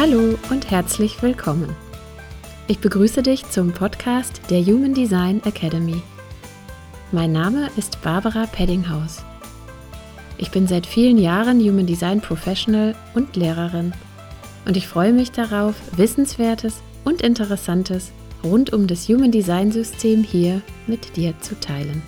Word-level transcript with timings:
Hallo 0.00 0.38
und 0.48 0.70
herzlich 0.70 1.22
willkommen. 1.22 1.76
Ich 2.68 2.78
begrüße 2.78 3.22
dich 3.22 3.46
zum 3.50 3.72
Podcast 3.72 4.40
der 4.48 4.64
Human 4.64 4.94
Design 4.94 5.42
Academy. 5.44 6.00
Mein 7.12 7.32
Name 7.32 7.68
ist 7.76 8.00
Barbara 8.00 8.46
Peddinghaus. 8.46 9.22
Ich 10.38 10.50
bin 10.50 10.66
seit 10.66 10.86
vielen 10.86 11.18
Jahren 11.18 11.60
Human 11.60 11.84
Design 11.84 12.22
Professional 12.22 12.94
und 13.12 13.36
Lehrerin 13.36 13.92
und 14.64 14.78
ich 14.78 14.88
freue 14.88 15.12
mich 15.12 15.32
darauf, 15.32 15.74
Wissenswertes 15.98 16.80
und 17.04 17.20
Interessantes 17.20 18.10
rund 18.42 18.72
um 18.72 18.86
das 18.86 19.06
Human 19.06 19.32
Design 19.32 19.70
System 19.70 20.22
hier 20.22 20.62
mit 20.86 21.14
dir 21.18 21.38
zu 21.40 21.60
teilen. 21.60 22.00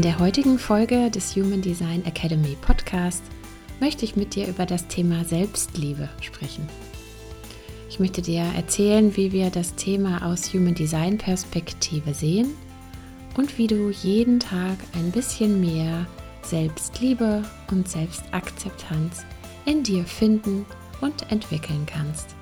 In 0.00 0.04
der 0.04 0.18
heutigen 0.18 0.58
Folge 0.58 1.10
des 1.10 1.36
Human 1.36 1.60
Design 1.60 2.02
Academy 2.06 2.56
Podcast 2.62 3.22
möchte 3.80 4.06
ich 4.06 4.16
mit 4.16 4.34
dir 4.34 4.48
über 4.48 4.64
das 4.64 4.88
Thema 4.88 5.26
Selbstliebe 5.26 6.08
sprechen. 6.22 6.66
Ich 7.90 8.00
möchte 8.00 8.22
dir 8.22 8.46
erzählen, 8.56 9.14
wie 9.18 9.30
wir 9.30 9.50
das 9.50 9.74
Thema 9.74 10.24
aus 10.24 10.54
Human 10.54 10.74
Design 10.74 11.18
Perspektive 11.18 12.14
sehen 12.14 12.54
und 13.36 13.58
wie 13.58 13.66
du 13.66 13.90
jeden 13.90 14.40
Tag 14.40 14.78
ein 14.94 15.10
bisschen 15.10 15.60
mehr 15.60 16.06
Selbstliebe 16.40 17.42
und 17.70 17.86
Selbstakzeptanz 17.86 19.26
in 19.66 19.82
dir 19.82 20.04
finden 20.04 20.64
und 21.02 21.30
entwickeln 21.30 21.84
kannst. 21.84 22.39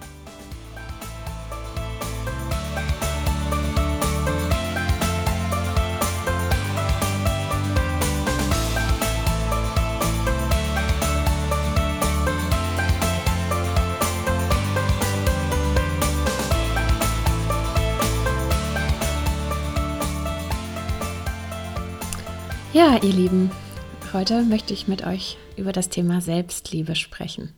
Ja, 22.79 22.95
ihr 23.03 23.13
Lieben, 23.13 23.51
heute 24.13 24.45
möchte 24.45 24.73
ich 24.73 24.87
mit 24.87 25.05
euch 25.05 25.37
über 25.57 25.73
das 25.73 25.89
Thema 25.89 26.21
Selbstliebe 26.21 26.95
sprechen. 26.95 27.53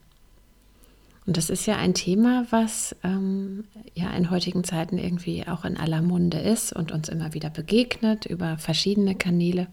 Und 1.27 1.37
das 1.37 1.51
ist 1.51 1.67
ja 1.67 1.75
ein 1.75 1.93
Thema, 1.93 2.47
was 2.49 2.95
ähm, 3.03 3.65
ja 3.93 4.09
in 4.15 4.31
heutigen 4.31 4.63
Zeiten 4.63 4.97
irgendwie 4.97 5.47
auch 5.47 5.63
in 5.63 5.77
aller 5.77 6.01
Munde 6.01 6.39
ist 6.39 6.73
und 6.73 6.91
uns 6.91 7.07
immer 7.07 7.35
wieder 7.35 7.51
begegnet 7.51 8.25
über 8.25 8.57
verschiedene 8.57 9.13
Kanäle. 9.13 9.67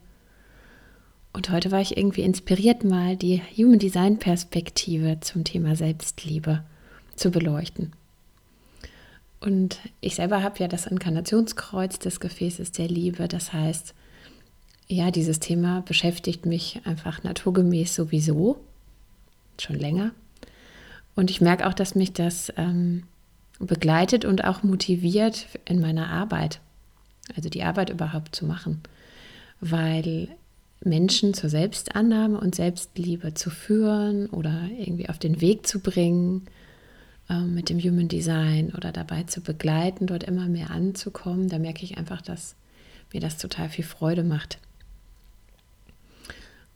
Und 1.33 1.49
heute 1.49 1.71
war 1.71 1.81
ich 1.81 1.97
irgendwie 1.97 2.25
inspiriert, 2.25 2.85
mal 2.85 3.17
die 3.17 3.41
Human 3.57 3.79
Design 3.79 4.19
Perspektive 4.19 5.21
zum 5.21 5.45
Thema 5.45 5.77
Selbstliebe 5.77 6.63
zu 7.17 7.31
beleuchten. 7.31 7.95
Und 9.41 9.79
ich 10.03 10.15
selber 10.15 10.43
habe 10.43 10.59
ja 10.59 10.69
das 10.69 10.87
Inkarnationskreuz 10.87 11.99
des 11.99 12.21
Gefäßes 12.21 12.73
der 12.73 12.89
Liebe. 12.89 13.29
Das 13.29 13.55
heißt, 13.55 13.95
ja, 14.89 15.11
dieses 15.11 15.39
Thema 15.39 15.83
beschäftigt 15.83 16.47
mich 16.47 16.81
einfach 16.85 17.23
naturgemäß 17.23 17.95
sowieso 17.95 18.59
schon 19.59 19.77
länger. 19.77 20.13
Und 21.15 21.31
ich 21.31 21.41
merke 21.41 21.67
auch, 21.67 21.75
dass 21.75 21.95
mich 21.95 22.13
das 22.13 22.53
ähm, 22.57 23.03
begleitet 23.59 24.25
und 24.25 24.45
auch 24.45 24.63
motiviert 24.63 25.47
in 25.65 25.81
meiner 25.81 26.09
Arbeit. 26.09 26.61
Also 27.37 27.51
die 27.51 27.65
Arbeit 27.65 27.91
überhaupt 27.91 28.35
zu 28.35 28.47
machen. 28.47 28.81
Weil 29.61 30.29
Menschen 30.83 31.35
zur 31.35 31.51
Selbstannahme 31.51 32.39
und 32.41 32.55
Selbstliebe 32.55 33.35
zu 33.35 33.51
führen 33.51 34.29
oder 34.29 34.69
irgendwie 34.79 35.09
auf 35.09 35.19
den 35.19 35.41
Weg 35.41 35.67
zu 35.67 35.81
bringen 35.81 36.47
äh, 37.29 37.41
mit 37.41 37.69
dem 37.69 37.81
Human 37.81 38.09
Design 38.09 38.73
oder 38.75 38.93
dabei 38.93 39.25
zu 39.25 39.41
begleiten, 39.41 40.07
dort 40.07 40.23
immer 40.23 40.49
mehr 40.49 40.71
anzukommen, 40.71 41.49
da 41.49 41.59
merke 41.59 41.85
ich 41.85 41.99
einfach, 41.99 42.23
dass 42.23 42.55
mir 43.13 43.21
das 43.21 43.39
total 43.39 43.69
viel 43.69 43.85
Freude 43.85 44.23
macht. 44.23 44.59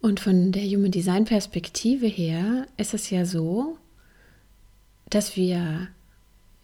Und 0.03 0.19
von 0.19 0.51
der 0.51 0.65
Human 0.65 0.91
Design 0.91 1.25
Perspektive 1.25 2.07
her 2.07 2.67
ist 2.77 2.93
es 2.93 3.09
ja 3.11 3.25
so, 3.25 3.79
dass 5.09 5.37
wir 5.37 5.89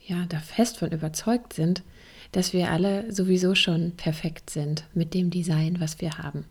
ja 0.05 0.27
da 0.29 0.41
fest 0.41 0.79
von 0.79 0.91
überzeugt 0.91 1.53
sind, 1.53 1.85
dass 2.33 2.53
wir 2.53 2.73
alle 2.73 3.13
sowieso 3.13 3.55
schon 3.55 3.93
perfekt 3.93 4.51
sind 4.51 4.85
mit 4.93 5.15
dem 5.15 5.31
Design, 5.31 5.79
was 5.79 6.01
wir 6.01 6.19
haben. 6.19 6.47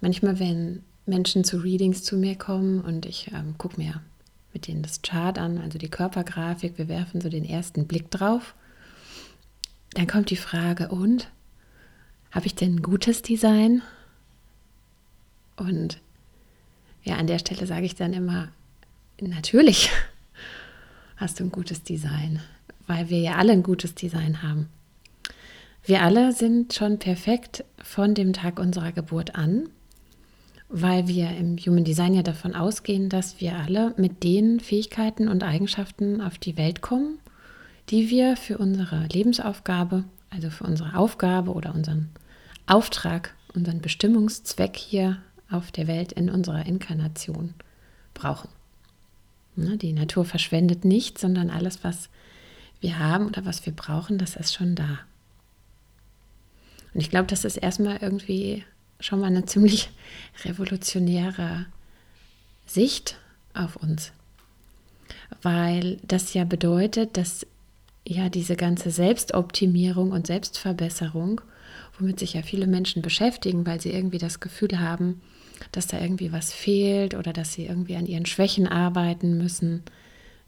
Manchmal, 0.00 0.38
wenn 0.38 0.84
Menschen 1.04 1.42
zu 1.42 1.58
Readings 1.58 2.04
zu 2.04 2.16
mir 2.16 2.36
kommen 2.36 2.80
und 2.80 3.04
ich 3.04 3.32
ähm, 3.34 3.58
gucke 3.58 3.80
mir 3.80 4.00
mit 4.52 4.68
denen 4.68 4.82
das 4.82 5.02
Chart 5.02 5.36
an, 5.36 5.58
also 5.58 5.78
die 5.78 5.90
Körpergrafik, 5.90 6.78
wir 6.78 6.88
werfen 6.88 7.20
so 7.20 7.28
den 7.28 7.44
ersten 7.44 7.88
Blick 7.88 8.10
drauf, 8.12 8.54
dann 9.94 10.06
kommt 10.06 10.30
die 10.30 10.36
Frage, 10.36 10.88
und 10.88 11.28
habe 12.30 12.46
ich 12.46 12.54
denn 12.54 12.76
ein 12.76 12.82
gutes 12.82 13.22
Design? 13.22 13.82
Und 15.56 15.98
ja, 17.02 17.16
an 17.16 17.26
der 17.26 17.38
Stelle 17.38 17.66
sage 17.66 17.86
ich 17.86 17.94
dann 17.94 18.12
immer, 18.12 18.48
natürlich 19.20 19.90
hast 21.16 21.40
du 21.40 21.44
ein 21.44 21.52
gutes 21.52 21.82
Design, 21.82 22.40
weil 22.86 23.08
wir 23.08 23.18
ja 23.18 23.36
alle 23.36 23.52
ein 23.52 23.62
gutes 23.62 23.94
Design 23.94 24.42
haben. 24.42 24.68
Wir 25.84 26.02
alle 26.02 26.32
sind 26.32 26.74
schon 26.74 26.98
perfekt 26.98 27.64
von 27.80 28.14
dem 28.14 28.32
Tag 28.32 28.58
unserer 28.58 28.90
Geburt 28.90 29.36
an, 29.36 29.68
weil 30.68 31.06
wir 31.06 31.30
im 31.30 31.56
Human 31.58 31.84
Design 31.84 32.12
ja 32.12 32.22
davon 32.22 32.56
ausgehen, 32.56 33.08
dass 33.08 33.40
wir 33.40 33.56
alle 33.56 33.94
mit 33.96 34.24
den 34.24 34.58
Fähigkeiten 34.58 35.28
und 35.28 35.44
Eigenschaften 35.44 36.20
auf 36.20 36.38
die 36.38 36.56
Welt 36.56 36.82
kommen, 36.82 37.20
die 37.90 38.10
wir 38.10 38.36
für 38.36 38.58
unsere 38.58 39.06
Lebensaufgabe, 39.06 40.02
also 40.28 40.50
für 40.50 40.64
unsere 40.64 40.96
Aufgabe 40.96 41.52
oder 41.52 41.72
unseren 41.72 42.10
Auftrag, 42.66 43.32
unseren 43.54 43.80
Bestimmungszweck 43.80 44.76
hier 44.76 45.18
auf 45.50 45.70
der 45.72 45.86
Welt 45.86 46.12
in 46.12 46.30
unserer 46.30 46.66
Inkarnation 46.66 47.54
brauchen. 48.14 48.48
Ne, 49.54 49.76
die 49.78 49.92
Natur 49.92 50.24
verschwendet 50.24 50.84
nichts, 50.84 51.22
sondern 51.22 51.50
alles, 51.50 51.82
was 51.82 52.10
wir 52.80 52.98
haben 52.98 53.26
oder 53.26 53.46
was 53.46 53.64
wir 53.64 53.72
brauchen, 53.72 54.18
das 54.18 54.36
ist 54.36 54.54
schon 54.54 54.74
da. 54.74 54.98
Und 56.92 57.00
ich 57.00 57.10
glaube, 57.10 57.26
das 57.26 57.44
ist 57.44 57.56
erstmal 57.56 57.98
irgendwie 57.98 58.64
schon 59.00 59.20
mal 59.20 59.26
eine 59.26 59.44
ziemlich 59.46 59.90
revolutionäre 60.44 61.66
Sicht 62.66 63.18
auf 63.54 63.76
uns. 63.76 64.12
Weil 65.42 65.98
das 66.02 66.34
ja 66.34 66.44
bedeutet, 66.44 67.16
dass 67.16 67.46
ja 68.06 68.28
diese 68.28 68.56
ganze 68.56 68.90
Selbstoptimierung 68.90 70.12
und 70.12 70.26
Selbstverbesserung, 70.26 71.40
womit 71.98 72.18
sich 72.18 72.34
ja 72.34 72.42
viele 72.42 72.66
Menschen 72.66 73.02
beschäftigen, 73.02 73.66
weil 73.66 73.80
sie 73.80 73.90
irgendwie 73.90 74.18
das 74.18 74.40
Gefühl 74.40 74.78
haben, 74.78 75.22
dass 75.72 75.86
da 75.86 76.00
irgendwie 76.00 76.32
was 76.32 76.52
fehlt 76.52 77.14
oder 77.14 77.32
dass 77.32 77.52
sie 77.52 77.66
irgendwie 77.66 77.96
an 77.96 78.06
ihren 78.06 78.26
Schwächen 78.26 78.66
arbeiten 78.66 79.38
müssen, 79.38 79.82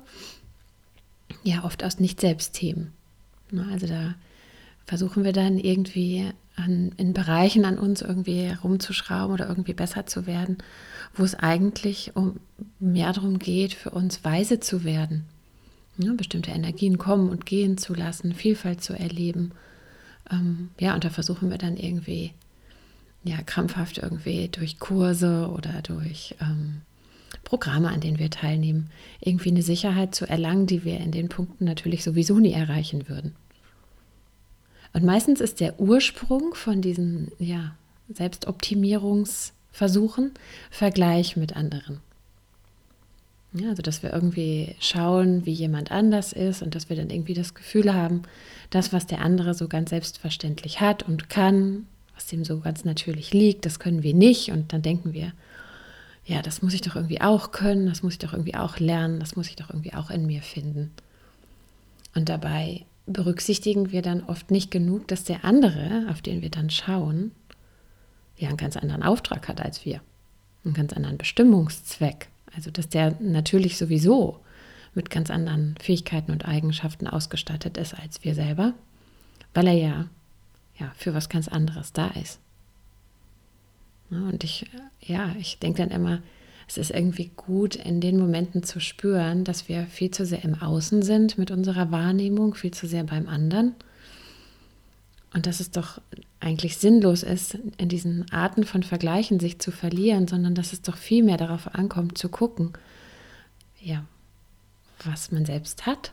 ja 1.42 1.64
oft 1.64 1.82
aus 1.84 2.00
Nicht-Selbst-Themen. 2.00 2.92
Also 3.70 3.86
da 3.86 4.14
versuchen 4.86 5.24
wir 5.24 5.32
dann 5.32 5.58
irgendwie 5.58 6.32
an, 6.56 6.92
in 6.96 7.12
Bereichen 7.12 7.64
an 7.64 7.78
uns 7.78 8.02
irgendwie 8.02 8.50
rumzuschrauben 8.62 9.34
oder 9.34 9.48
irgendwie 9.48 9.74
besser 9.74 10.06
zu 10.06 10.26
werden, 10.26 10.58
wo 11.14 11.24
es 11.24 11.34
eigentlich 11.34 12.12
um 12.14 12.40
mehr 12.78 13.12
darum 13.12 13.38
geht, 13.38 13.74
für 13.74 13.90
uns 13.90 14.24
weise 14.24 14.60
zu 14.60 14.84
werden, 14.84 15.24
ja, 15.98 16.12
bestimmte 16.14 16.50
Energien 16.50 16.98
kommen 16.98 17.28
und 17.28 17.46
gehen 17.46 17.78
zu 17.78 17.94
lassen, 17.94 18.34
Vielfalt 18.34 18.82
zu 18.82 18.94
erleben. 18.94 19.52
Ähm, 20.30 20.70
ja, 20.78 20.94
und 20.94 21.04
da 21.04 21.10
versuchen 21.10 21.50
wir 21.50 21.58
dann 21.58 21.76
irgendwie, 21.76 22.32
ja, 23.22 23.40
krampfhaft 23.42 23.98
irgendwie 23.98 24.48
durch 24.48 24.78
Kurse 24.78 25.48
oder 25.48 25.82
durch 25.82 26.34
ähm, 26.40 26.82
Programme, 27.42 27.90
an 27.90 28.00
denen 28.00 28.18
wir 28.18 28.30
teilnehmen, 28.30 28.90
irgendwie 29.20 29.50
eine 29.50 29.62
Sicherheit 29.62 30.14
zu 30.14 30.28
erlangen, 30.28 30.66
die 30.66 30.84
wir 30.84 30.98
in 30.98 31.12
den 31.12 31.28
Punkten 31.28 31.64
natürlich 31.64 32.02
sowieso 32.02 32.38
nie 32.38 32.52
erreichen 32.52 33.08
würden. 33.08 33.34
Und 34.94 35.04
meistens 35.04 35.42
ist 35.42 35.60
der 35.60 35.78
Ursprung 35.78 36.54
von 36.54 36.80
diesen 36.80 37.30
ja, 37.38 37.74
Selbstoptimierungsversuchen 38.08 40.32
Vergleich 40.70 41.36
mit 41.36 41.54
anderen. 41.54 42.00
Ja, 43.52 43.68
also, 43.70 43.82
dass 43.82 44.02
wir 44.02 44.12
irgendwie 44.12 44.74
schauen, 44.80 45.46
wie 45.46 45.52
jemand 45.52 45.92
anders 45.92 46.32
ist 46.32 46.62
und 46.62 46.74
dass 46.74 46.88
wir 46.88 46.96
dann 46.96 47.10
irgendwie 47.10 47.34
das 47.34 47.54
Gefühl 47.54 47.94
haben, 47.94 48.22
das, 48.70 48.92
was 48.92 49.06
der 49.06 49.20
andere 49.20 49.54
so 49.54 49.68
ganz 49.68 49.90
selbstverständlich 49.90 50.80
hat 50.80 51.04
und 51.04 51.28
kann, 51.28 51.86
was 52.14 52.32
ihm 52.32 52.44
so 52.44 52.58
ganz 52.60 52.84
natürlich 52.84 53.32
liegt, 53.32 53.66
das 53.66 53.78
können 53.78 54.02
wir 54.02 54.14
nicht. 54.14 54.50
Und 54.50 54.72
dann 54.72 54.82
denken 54.82 55.12
wir, 55.12 55.32
ja, 56.24 56.42
das 56.42 56.62
muss 56.62 56.74
ich 56.74 56.80
doch 56.80 56.96
irgendwie 56.96 57.20
auch 57.20 57.52
können, 57.52 57.86
das 57.86 58.02
muss 58.02 58.14
ich 58.14 58.18
doch 58.18 58.32
irgendwie 58.32 58.54
auch 58.54 58.78
lernen, 58.78 59.20
das 59.20 59.36
muss 59.36 59.48
ich 59.48 59.56
doch 59.56 59.70
irgendwie 59.70 59.94
auch 59.94 60.10
in 60.10 60.26
mir 60.26 60.42
finden. 60.42 60.90
Und 62.14 62.28
dabei 62.28 62.84
berücksichtigen 63.06 63.92
wir 63.92 64.02
dann 64.02 64.24
oft 64.24 64.50
nicht 64.50 64.70
genug, 64.70 65.08
dass 65.08 65.24
der 65.24 65.44
andere, 65.44 66.06
auf 66.10 66.22
den 66.22 66.42
wir 66.42 66.50
dann 66.50 66.70
schauen, 66.70 67.32
ja 68.36 68.48
einen 68.48 68.56
ganz 68.56 68.76
anderen 68.76 69.02
Auftrag 69.02 69.48
hat 69.48 69.60
als 69.60 69.84
wir, 69.84 70.00
einen 70.64 70.74
ganz 70.74 70.92
anderen 70.92 71.18
Bestimmungszweck. 71.18 72.28
Also 72.54 72.70
dass 72.70 72.88
der 72.88 73.16
natürlich 73.20 73.76
sowieso 73.76 74.40
mit 74.94 75.10
ganz 75.10 75.30
anderen 75.30 75.74
Fähigkeiten 75.80 76.30
und 76.30 76.46
Eigenschaften 76.46 77.06
ausgestattet 77.06 77.76
ist 77.76 77.94
als 77.94 78.22
wir 78.24 78.34
selber, 78.34 78.74
weil 79.52 79.66
er 79.66 79.74
ja, 79.74 80.08
ja 80.78 80.92
für 80.96 81.14
was 81.14 81.28
ganz 81.28 81.48
anderes 81.48 81.92
da 81.92 82.08
ist. 82.08 82.38
Und 84.10 84.44
ich, 84.44 84.70
ja, 85.00 85.34
ich 85.38 85.58
denke 85.58 85.82
dann 85.82 85.90
immer, 85.90 86.22
es 86.66 86.78
ist 86.78 86.90
irgendwie 86.90 87.30
gut, 87.36 87.74
in 87.76 88.00
den 88.00 88.18
Momenten 88.18 88.62
zu 88.62 88.80
spüren, 88.80 89.44
dass 89.44 89.68
wir 89.68 89.86
viel 89.86 90.10
zu 90.10 90.24
sehr 90.24 90.44
im 90.44 90.54
Außen 90.54 91.02
sind 91.02 91.38
mit 91.38 91.50
unserer 91.50 91.90
Wahrnehmung, 91.90 92.54
viel 92.54 92.72
zu 92.72 92.86
sehr 92.86 93.04
beim 93.04 93.28
anderen. 93.28 93.74
Und 95.34 95.46
dass 95.46 95.60
es 95.60 95.70
doch 95.70 96.00
eigentlich 96.40 96.76
sinnlos 96.76 97.22
ist, 97.22 97.58
in 97.76 97.88
diesen 97.88 98.30
Arten 98.30 98.64
von 98.64 98.82
Vergleichen 98.82 99.40
sich 99.40 99.58
zu 99.58 99.72
verlieren, 99.72 100.28
sondern 100.28 100.54
dass 100.54 100.72
es 100.72 100.82
doch 100.82 100.96
viel 100.96 101.22
mehr 101.24 101.36
darauf 101.36 101.74
ankommt, 101.74 102.16
zu 102.16 102.28
gucken, 102.28 102.72
ja, 103.80 104.04
was 105.04 105.32
man 105.32 105.44
selbst 105.44 105.86
hat. 105.86 106.12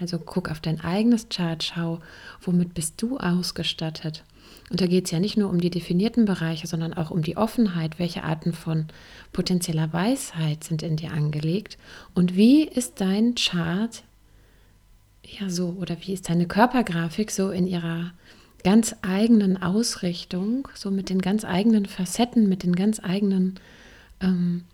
Also 0.00 0.18
guck 0.18 0.50
auf 0.50 0.60
dein 0.60 0.80
eigenes 0.80 1.28
Chart, 1.28 1.62
schau, 1.62 2.00
womit 2.40 2.72
bist 2.74 3.02
du 3.02 3.18
ausgestattet 3.18 4.24
und 4.72 4.80
da 4.80 4.86
geht 4.86 5.04
es 5.04 5.10
ja 5.10 5.20
nicht 5.20 5.36
nur 5.36 5.50
um 5.50 5.60
die 5.60 5.68
definierten 5.68 6.24
Bereiche, 6.24 6.66
sondern 6.66 6.94
auch 6.94 7.10
um 7.10 7.20
die 7.20 7.36
Offenheit. 7.36 7.98
Welche 7.98 8.24
Arten 8.24 8.54
von 8.54 8.86
potenzieller 9.34 9.92
Weisheit 9.92 10.64
sind 10.64 10.82
in 10.82 10.96
dir 10.96 11.12
angelegt? 11.12 11.76
Und 12.14 12.36
wie 12.36 12.64
ist 12.64 12.98
dein 13.02 13.34
Chart, 13.34 14.02
ja, 15.26 15.50
so, 15.50 15.76
oder 15.78 15.98
wie 16.00 16.14
ist 16.14 16.30
deine 16.30 16.46
Körpergrafik 16.46 17.30
so 17.30 17.50
in 17.50 17.66
ihrer 17.66 18.14
ganz 18.64 18.96
eigenen 19.02 19.62
Ausrichtung, 19.62 20.66
so 20.74 20.90
mit 20.90 21.10
den 21.10 21.20
ganz 21.20 21.44
eigenen 21.44 21.84
Facetten, 21.84 22.48
mit 22.48 22.62
den 22.62 22.74
ganz 22.74 22.98
eigenen 22.98 23.60
ähm, 24.22 24.64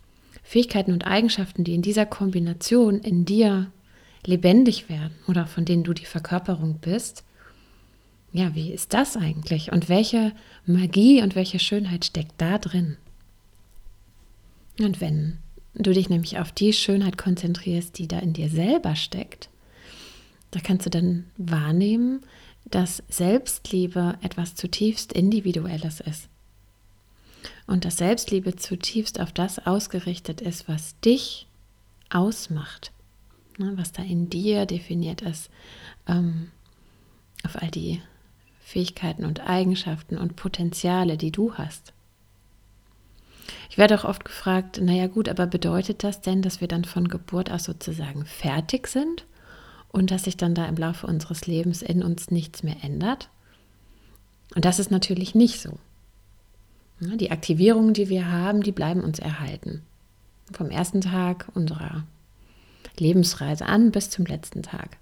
Fähigkeiten 0.43 0.93
und 0.93 1.05
Eigenschaften, 1.05 1.65
die 1.65 1.75
in 1.75 1.81
dieser 1.81 2.05
Kombination 2.05 3.01
in 3.01 3.25
dir 3.25 3.69
lebendig 4.25 4.87
werden 4.87 5.15
oder 5.27 5.45
von 5.45 5.65
denen 5.65 5.83
du 5.83 5.91
die 5.93 6.05
Verkörperung 6.05 6.77
bist? 6.79 7.25
Ja, 8.31 8.53
wie 8.53 8.71
ist 8.71 8.93
das 8.93 9.17
eigentlich? 9.17 9.71
Und 9.71 9.89
welche 9.89 10.33
Magie 10.65 11.21
und 11.21 11.35
welche 11.35 11.59
Schönheit 11.59 12.05
steckt 12.05 12.33
da 12.37 12.57
drin? 12.57 12.97
Und 14.79 15.01
wenn 15.01 15.39
du 15.73 15.93
dich 15.93 16.09
nämlich 16.09 16.37
auf 16.39 16.51
die 16.51 16.73
Schönheit 16.73 17.17
konzentrierst, 17.17 17.97
die 17.97 18.07
da 18.07 18.19
in 18.19 18.33
dir 18.33 18.49
selber 18.49 18.95
steckt, 18.95 19.49
da 20.51 20.59
kannst 20.59 20.85
du 20.85 20.89
dann 20.89 21.25
wahrnehmen, 21.37 22.21
dass 22.65 23.03
Selbstliebe 23.09 24.17
etwas 24.21 24.55
zutiefst 24.55 25.13
Individuelles 25.13 25.99
ist. 25.99 26.29
Und 27.67 27.85
dass 27.85 27.97
Selbstliebe 27.97 28.55
zutiefst 28.55 29.19
auf 29.19 29.31
das 29.31 29.65
ausgerichtet 29.65 30.41
ist, 30.41 30.67
was 30.67 30.99
dich 30.99 31.47
ausmacht, 32.09 32.91
ne, 33.57 33.73
was 33.75 33.91
da 33.91 34.03
in 34.03 34.29
dir 34.29 34.65
definiert 34.65 35.21
ist, 35.21 35.49
ähm, 36.07 36.51
auf 37.43 37.61
all 37.61 37.69
die 37.69 38.01
Fähigkeiten 38.69 39.25
und 39.25 39.49
Eigenschaften 39.49 40.15
und 40.15 40.35
Potenziale, 40.35 41.17
die 41.17 41.31
du 41.31 41.55
hast. 41.55 41.91
Ich 43.67 43.79
werde 43.79 43.99
auch 43.99 44.03
oft 44.03 44.25
gefragt, 44.25 44.79
naja 44.79 45.07
gut, 45.07 45.27
aber 45.27 45.47
bedeutet 45.47 46.03
das 46.03 46.21
denn, 46.21 46.43
dass 46.43 46.61
wir 46.61 46.67
dann 46.67 46.85
von 46.85 47.07
Geburt 47.07 47.49
aus 47.49 47.63
sozusagen 47.63 48.27
fertig 48.27 48.87
sind 48.87 49.25
und 49.87 50.11
dass 50.11 50.25
sich 50.25 50.37
dann 50.37 50.53
da 50.53 50.67
im 50.67 50.75
Laufe 50.75 51.07
unseres 51.07 51.47
Lebens 51.47 51.81
in 51.81 52.03
uns 52.03 52.29
nichts 52.29 52.61
mehr 52.61 52.75
ändert? 52.83 53.29
Und 54.53 54.65
das 54.65 54.77
ist 54.77 54.91
natürlich 54.91 55.33
nicht 55.33 55.59
so. 55.59 55.79
Die 56.99 57.31
Aktivierungen, 57.31 57.95
die 57.95 58.09
wir 58.09 58.31
haben, 58.31 58.61
die 58.61 58.71
bleiben 58.71 59.01
uns 59.01 59.17
erhalten. 59.17 59.81
Vom 60.51 60.69
ersten 60.69 61.01
Tag 61.01 61.47
unserer 61.55 62.03
Lebensreise 62.99 63.65
an 63.65 63.89
bis 63.89 64.11
zum 64.11 64.25
letzten 64.25 64.61
Tag. 64.61 64.97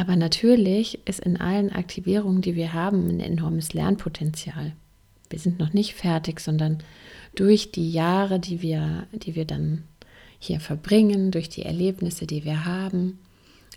Aber 0.00 0.16
natürlich 0.16 1.06
ist 1.06 1.20
in 1.20 1.36
allen 1.36 1.70
Aktivierungen, 1.70 2.40
die 2.40 2.54
wir 2.54 2.72
haben, 2.72 3.06
ein 3.08 3.20
enormes 3.20 3.74
Lernpotenzial. 3.74 4.72
Wir 5.28 5.38
sind 5.38 5.58
noch 5.58 5.74
nicht 5.74 5.92
fertig, 5.92 6.40
sondern 6.40 6.78
durch 7.34 7.70
die 7.70 7.92
Jahre, 7.92 8.40
die 8.40 8.62
wir, 8.62 9.06
die 9.12 9.34
wir 9.34 9.44
dann 9.44 9.84
hier 10.38 10.58
verbringen, 10.58 11.32
durch 11.32 11.50
die 11.50 11.66
Erlebnisse, 11.66 12.26
die 12.26 12.46
wir 12.46 12.64
haben, 12.64 13.18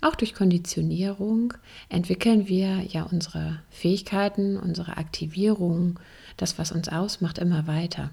auch 0.00 0.14
durch 0.14 0.32
Konditionierung 0.32 1.52
entwickeln 1.90 2.48
wir 2.48 2.80
ja 2.88 3.02
unsere 3.02 3.60
Fähigkeiten, 3.68 4.56
unsere 4.56 4.96
Aktivierung, 4.96 6.00
das, 6.38 6.58
was 6.58 6.72
uns 6.72 6.88
ausmacht, 6.88 7.36
immer 7.36 7.66
weiter. 7.66 8.12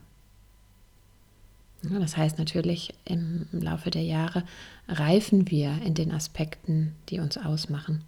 Das 1.84 2.16
heißt 2.16 2.38
natürlich, 2.38 2.94
im 3.06 3.48
Laufe 3.52 3.90
der 3.90 4.04
Jahre 4.04 4.44
reifen 4.88 5.50
wir 5.50 5.82
in 5.84 5.96
den 5.96 6.12
Aspekten, 6.12 6.96
die 7.10 7.20
uns 7.20 7.38
ausmachen. 7.38 8.04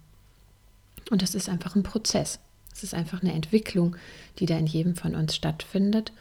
Und 1.10 1.22
das 1.22 1.34
ist 1.34 1.48
einfach 1.48 1.74
ein 1.74 1.82
Prozess. 1.82 2.38
Es 2.72 2.82
ist 2.82 2.94
einfach 2.94 3.22
eine 3.22 3.32
Entwicklung, 3.32 3.96
die 4.38 4.46
da 4.46 4.56
in 4.56 4.66
jedem 4.66 4.96
von 4.96 5.14
uns 5.14 5.34
stattfindet 5.34 6.12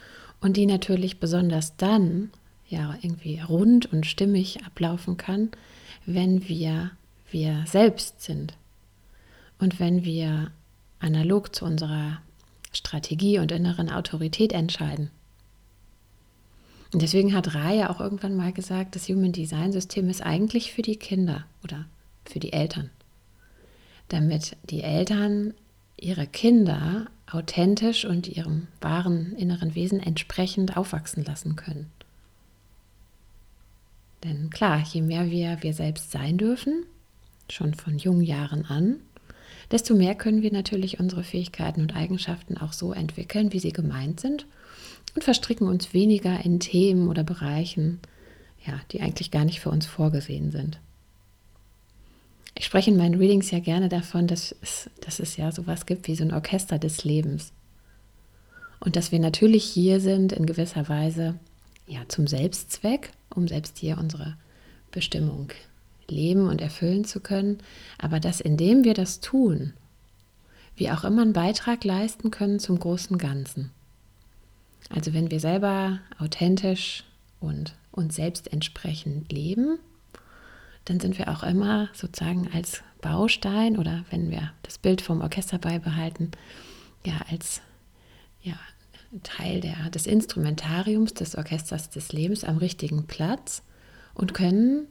und 0.41 0.57
die 0.57 0.65
natürlich 0.65 1.19
besonders 1.19 1.77
dann 1.77 2.31
ja 2.67 2.95
irgendwie 3.01 3.39
rund 3.39 3.91
und 3.91 4.05
stimmig 4.05 4.63
ablaufen 4.65 5.17
kann, 5.17 5.49
wenn 6.05 6.47
wir 6.47 6.91
wir 7.31 7.63
selbst 7.67 8.21
sind 8.21 8.53
und 9.57 9.79
wenn 9.79 10.03
wir 10.03 10.51
analog 10.99 11.55
zu 11.55 11.65
unserer 11.65 12.21
Strategie 12.71 13.39
und 13.39 13.51
inneren 13.51 13.89
Autorität 13.89 14.53
entscheiden. 14.53 15.09
Und 16.93 17.01
deswegen 17.01 17.33
hat 17.33 17.55
Raya 17.55 17.89
auch 17.89 17.99
irgendwann 17.99 18.35
mal 18.35 18.53
gesagt, 18.53 18.95
das 18.95 19.09
Human 19.09 19.31
Design 19.31 19.71
System 19.71 20.09
ist 20.09 20.21
eigentlich 20.21 20.73
für 20.73 20.83
die 20.83 20.95
Kinder 20.95 21.45
oder 21.63 21.85
für 22.23 22.39
die 22.39 22.53
Eltern. 22.53 22.91
Damit 24.09 24.55
die 24.69 24.83
Eltern 24.83 25.55
ihre 25.97 26.27
Kinder 26.27 27.07
authentisch 27.29 28.05
und 28.05 28.27
ihrem 28.27 28.67
wahren 28.79 29.35
inneren 29.37 29.73
Wesen 29.73 29.99
entsprechend 29.99 30.77
aufwachsen 30.77 31.25
lassen 31.25 31.55
können. 31.55 31.89
Denn 34.23 34.51
klar, 34.51 34.79
je 34.79 35.01
mehr 35.01 35.31
wir 35.31 35.63
wir 35.63 35.73
selbst 35.73 36.11
sein 36.11 36.37
dürfen, 36.37 36.85
schon 37.49 37.73
von 37.73 37.97
jungen 37.97 38.21
Jahren 38.21 38.65
an, 38.65 38.97
desto 39.71 39.95
mehr 39.95 40.13
können 40.13 40.43
wir 40.43 40.51
natürlich 40.51 40.99
unsere 40.99 41.23
Fähigkeiten 41.23 41.81
und 41.81 41.95
Eigenschaften 41.95 42.57
auch 42.57 42.71
so 42.71 42.93
entwickeln, 42.93 43.51
wie 43.51 43.59
sie 43.59 43.73
gemeint 43.73 44.19
sind 44.19 44.45
und 45.15 45.23
verstricken 45.23 45.67
uns 45.67 45.93
weniger 45.93 46.43
in 46.43 46.59
Themen 46.59 47.07
oder 47.07 47.23
Bereichen, 47.23 47.99
ja, 48.65 48.79
die 48.91 49.01
eigentlich 49.01 49.31
gar 49.31 49.45
nicht 49.45 49.59
für 49.59 49.69
uns 49.69 49.85
vorgesehen 49.85 50.51
sind. 50.51 50.79
Ich 52.55 52.65
spreche 52.65 52.91
in 52.91 52.97
meinen 52.97 53.15
Readings 53.15 53.51
ja 53.51 53.59
gerne 53.59 53.89
davon, 53.89 54.27
dass 54.27 54.55
es, 54.61 54.89
dass 55.01 55.19
es 55.19 55.37
ja 55.37 55.51
sowas 55.51 55.85
gibt 55.85 56.07
wie 56.07 56.15
so 56.15 56.23
ein 56.23 56.33
Orchester 56.33 56.77
des 56.77 57.03
Lebens. 57.03 57.51
Und 58.79 58.95
dass 58.95 59.11
wir 59.11 59.19
natürlich 59.19 59.63
hier 59.63 59.99
sind 59.99 60.33
in 60.33 60.45
gewisser 60.45 60.87
Weise 60.89 61.35
ja 61.87 62.01
zum 62.07 62.27
Selbstzweck, 62.27 63.11
um 63.33 63.47
selbst 63.47 63.77
hier 63.77 63.97
unsere 63.97 64.35
Bestimmung 64.91 65.49
leben 66.07 66.47
und 66.47 66.61
erfüllen 66.61 67.05
zu 67.05 67.19
können, 67.19 67.59
aber 67.97 68.19
dass 68.19 68.39
indem 68.39 68.83
wir 68.83 68.93
das 68.93 69.19
tun, 69.19 69.73
wir 70.75 70.93
auch 70.93 71.03
immer 71.03 71.21
einen 71.21 71.33
Beitrag 71.33 71.83
leisten 71.83 72.31
können 72.31 72.59
zum 72.59 72.79
großen 72.79 73.17
Ganzen. 73.17 73.71
Also 74.89 75.13
wenn 75.13 75.31
wir 75.31 75.39
selber 75.39 75.99
authentisch 76.19 77.03
und 77.39 77.73
uns 77.91 78.15
selbst 78.15 78.51
entsprechend 78.51 79.31
leben, 79.31 79.79
dann 80.85 80.99
sind 80.99 81.17
wir 81.17 81.29
auch 81.29 81.43
immer 81.43 81.89
sozusagen 81.93 82.49
als 82.53 82.83
Baustein 83.01 83.77
oder 83.77 84.03
wenn 84.09 84.31
wir 84.31 84.51
das 84.63 84.77
Bild 84.77 85.01
vom 85.01 85.21
Orchester 85.21 85.57
beibehalten, 85.57 86.31
ja, 87.05 87.21
als 87.29 87.61
ja, 88.41 88.55
Teil 89.23 89.61
der, 89.61 89.89
des 89.89 90.07
Instrumentariums 90.07 91.13
des 91.13 91.35
Orchesters 91.35 91.89
des 91.89 92.11
Lebens 92.11 92.43
am 92.43 92.57
richtigen 92.57 93.05
Platz 93.07 93.61
und 94.13 94.33
können 94.33 94.87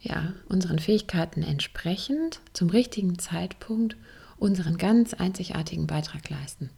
ja, 0.00 0.32
unseren 0.48 0.78
Fähigkeiten 0.78 1.42
entsprechend 1.42 2.40
zum 2.52 2.70
richtigen 2.70 3.18
Zeitpunkt 3.18 3.96
unseren 4.38 4.76
ganz 4.76 5.14
einzigartigen 5.14 5.86
Beitrag 5.86 6.28
leisten. 6.28 6.70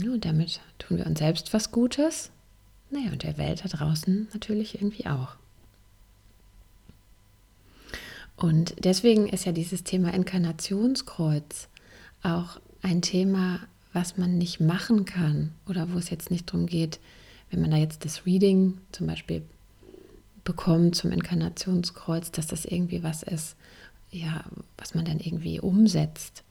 Ja, 0.00 0.12
und 0.12 0.24
damit 0.24 0.60
tun 0.78 0.98
wir 0.98 1.06
uns 1.06 1.18
selbst 1.18 1.52
was 1.52 1.72
Gutes, 1.72 2.30
Naja, 2.90 3.10
und 3.12 3.22
der 3.22 3.36
Welt 3.36 3.64
da 3.64 3.68
draußen 3.68 4.28
natürlich 4.32 4.74
irgendwie 4.76 5.06
auch. 5.06 5.36
Und 8.36 8.76
deswegen 8.84 9.28
ist 9.28 9.44
ja 9.44 9.52
dieses 9.52 9.84
Thema 9.84 10.14
Inkarnationskreuz 10.14 11.68
auch 12.22 12.60
ein 12.82 13.02
Thema, 13.02 13.60
was 13.92 14.16
man 14.16 14.38
nicht 14.38 14.60
machen 14.60 15.04
kann 15.04 15.52
oder 15.66 15.92
wo 15.92 15.98
es 15.98 16.10
jetzt 16.10 16.30
nicht 16.30 16.48
darum 16.48 16.66
geht, 16.66 17.00
wenn 17.50 17.60
man 17.60 17.72
da 17.72 17.76
jetzt 17.76 18.04
das 18.04 18.26
Reading 18.26 18.78
zum 18.92 19.06
Beispiel 19.06 19.42
bekommt 20.44 20.94
zum 20.94 21.10
Inkarnationskreuz, 21.10 22.30
dass 22.30 22.46
das 22.46 22.64
irgendwie 22.64 23.02
was 23.02 23.22
ist, 23.22 23.56
ja, 24.10 24.44
was 24.76 24.94
man 24.94 25.04
dann 25.04 25.20
irgendwie 25.20 25.60
umsetzt. 25.60 26.44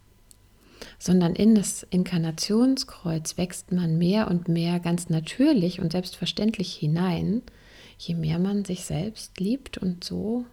Sondern 0.99 1.35
in 1.35 1.55
das 1.55 1.83
Inkarnationskreuz 1.89 3.37
wächst 3.37 3.71
man 3.71 3.97
mehr 3.97 4.29
und 4.29 4.47
mehr 4.47 4.79
ganz 4.79 5.09
natürlich 5.09 5.79
und 5.79 5.91
selbstverständlich 5.91 6.73
hinein, 6.73 7.41
je 7.97 8.15
mehr 8.15 8.39
man 8.39 8.65
sich 8.65 8.85
selbst 8.85 9.39
liebt 9.39 9.77
und 9.77 10.03
so 10.03 10.45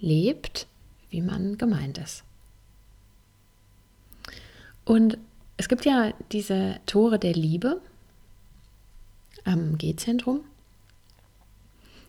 lebt, 0.00 0.66
wie 1.10 1.22
man 1.22 1.58
gemeint 1.58 1.98
ist. 1.98 2.24
Und 4.84 5.18
es 5.56 5.68
gibt 5.68 5.84
ja 5.84 6.12
diese 6.32 6.80
Tore 6.86 7.18
der 7.18 7.34
Liebe 7.34 7.80
am 9.44 9.78
G-Zentrum. 9.78 10.40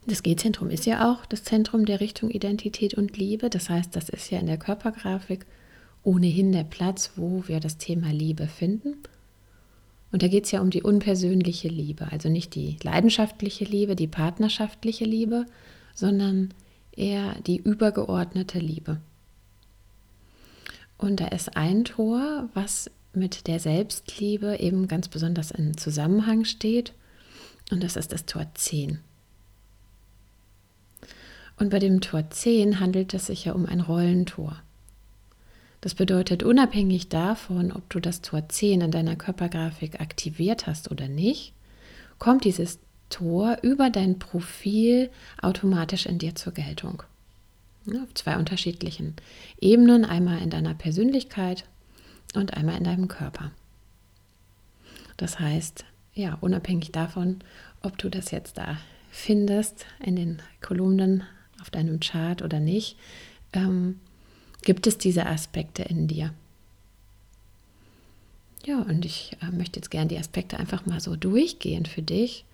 Das 0.06 0.24
G-Zentrum 0.24 0.70
ist 0.70 0.86
ja 0.86 1.12
auch 1.12 1.26
das 1.26 1.44
Zentrum 1.44 1.86
der 1.86 2.00
Richtung 2.00 2.30
Identität 2.30 2.94
und 2.96 3.18
Liebe. 3.18 3.50
Das 3.50 3.70
heißt, 3.70 3.96
das 3.96 4.10
ist 4.10 4.32
ja 4.32 4.40
in 4.40 4.48
der 4.48 4.58
Körpergrafik 4.58 5.46
ohnehin 6.04 6.52
der 6.52 6.64
Platz, 6.64 7.12
wo 7.16 7.44
wir 7.48 7.60
das 7.60 7.78
Thema 7.78 8.12
Liebe 8.12 8.48
finden. 8.48 8.98
Und 10.12 10.22
da 10.22 10.28
geht 10.28 10.46
es 10.46 10.52
ja 10.52 10.62
um 10.62 10.70
die 10.70 10.84
unpersönliche 10.84 11.70
Liebe, 11.70 12.12
also 12.12 12.30
nicht 12.30 12.54
die 12.56 12.78
leidenschaftliche 12.84 13.66
Liebe, 13.66 13.96
die 13.96 14.08
partnerschaftliche 14.08 15.06
Liebe, 15.06 15.46
sondern 15.96 16.54
eher 16.92 17.36
die 17.48 17.58
übergeordnete 17.58 18.60
Liebe. 18.60 19.00
Und 20.98 21.20
da 21.20 21.28
ist 21.28 21.58
ein 21.58 21.84
Tor, 21.84 22.50
was 22.54 22.92
mit 23.14 23.48
der 23.48 23.60
Selbstliebe 23.60 24.58
eben 24.60 24.88
ganz 24.88 25.08
besonders 25.08 25.52
in 25.52 25.78
Zusammenhang 25.78 26.46
steht. 26.46 26.94
Und 27.72 27.84
das 27.84 27.96
ist 27.96 28.12
das 28.12 28.26
Tor 28.26 28.46
10. 28.54 29.00
Und 31.58 31.70
bei 31.70 31.80
dem 31.80 32.02
Tor 32.02 32.30
10 32.30 32.80
handelt 32.80 33.14
es 33.14 33.28
sich 33.28 33.46
ja 33.46 33.54
um 33.54 33.66
ein 33.66 33.82
Rollentor. 33.82 34.62
Das 35.84 35.96
bedeutet, 35.96 36.44
unabhängig 36.44 37.10
davon, 37.10 37.74
ob 37.74 37.90
du 37.90 38.00
das 38.00 38.22
Tor 38.22 38.48
10 38.48 38.80
in 38.80 38.92
deiner 38.92 39.18
Körpergrafik 39.18 40.00
aktiviert 40.00 40.66
hast 40.66 40.90
oder 40.90 41.10
nicht, 41.10 41.52
kommt 42.20 42.46
dieses 42.46 42.80
Tor 43.10 43.58
über 43.64 43.90
dein 43.90 44.18
Profil 44.18 45.10
automatisch 45.42 46.06
in 46.06 46.20
dir 46.20 46.36
zur 46.36 46.54
Geltung. 46.54 47.04
Auf 48.02 48.14
zwei 48.14 48.38
unterschiedlichen 48.38 49.18
Ebenen, 49.60 50.06
einmal 50.06 50.42
in 50.42 50.50
deiner 50.50 50.74
Persönlichkeit 50.74 51.66
und 52.34 52.54
einmal 52.54 52.78
in 52.78 52.86
deinem 52.86 53.10
Körper. 53.10 53.52
Das 55.18 55.42
heißt, 55.42 55.84
ja, 56.14 56.38
unabhängig 56.40 56.94
davon, 56.94 57.40
ob 57.82 57.98
du 57.98 58.08
das 58.08 58.32
jetzt 58.32 58.58
da 58.58 58.78
findest 59.12 59.86
in 60.00 60.16
den 60.16 60.42
Kolumnen 60.62 61.24
auf 61.60 61.72
deinem 61.72 62.00
Chart 62.00 62.42
oder 62.42 62.62
nicht, 62.62 62.96
ähm, 63.52 64.00
gibt 64.64 64.88
es 64.88 64.98
diese 64.98 65.26
Aspekte 65.26 65.84
in 65.84 66.08
dir. 66.08 66.34
Ja, 68.66 68.80
und 68.80 69.06
ich 69.06 69.36
äh, 69.42 69.52
möchte 69.52 69.80
jetzt 69.80 69.92
gerne 69.92 70.08
die 70.08 70.18
Aspekte 70.18 70.58
einfach 70.58 70.86
mal 70.86 71.00
so 71.00 71.16
durchgehen 71.16 71.86
für 71.86 72.02
dich, 72.02 72.46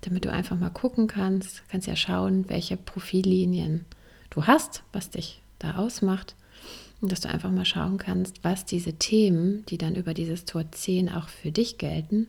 damit 0.00 0.24
du 0.24 0.32
einfach 0.32 0.58
mal 0.58 0.70
gucken 0.70 1.06
kannst, 1.06 1.62
kannst 1.68 1.86
ja 1.86 1.96
schauen, 1.96 2.48
welche 2.48 2.76
Profillinien 2.76 3.84
du 4.30 4.46
hast, 4.46 4.82
was 4.92 5.10
dich 5.10 5.42
da 5.58 5.76
ausmacht 5.76 6.34
und 7.00 7.12
dass 7.12 7.20
du 7.20 7.28
einfach 7.28 7.50
mal 7.50 7.64
schauen 7.64 7.98
kannst, 7.98 8.42
was 8.44 8.64
diese 8.64 8.94
Themen, 8.94 9.64
die 9.66 9.78
dann 9.78 9.94
über 9.94 10.14
dieses 10.14 10.44
Tor 10.46 10.70
10 10.70 11.10
auch 11.10 11.28
für 11.28 11.52
dich 11.52 11.78
gelten, 11.78 12.28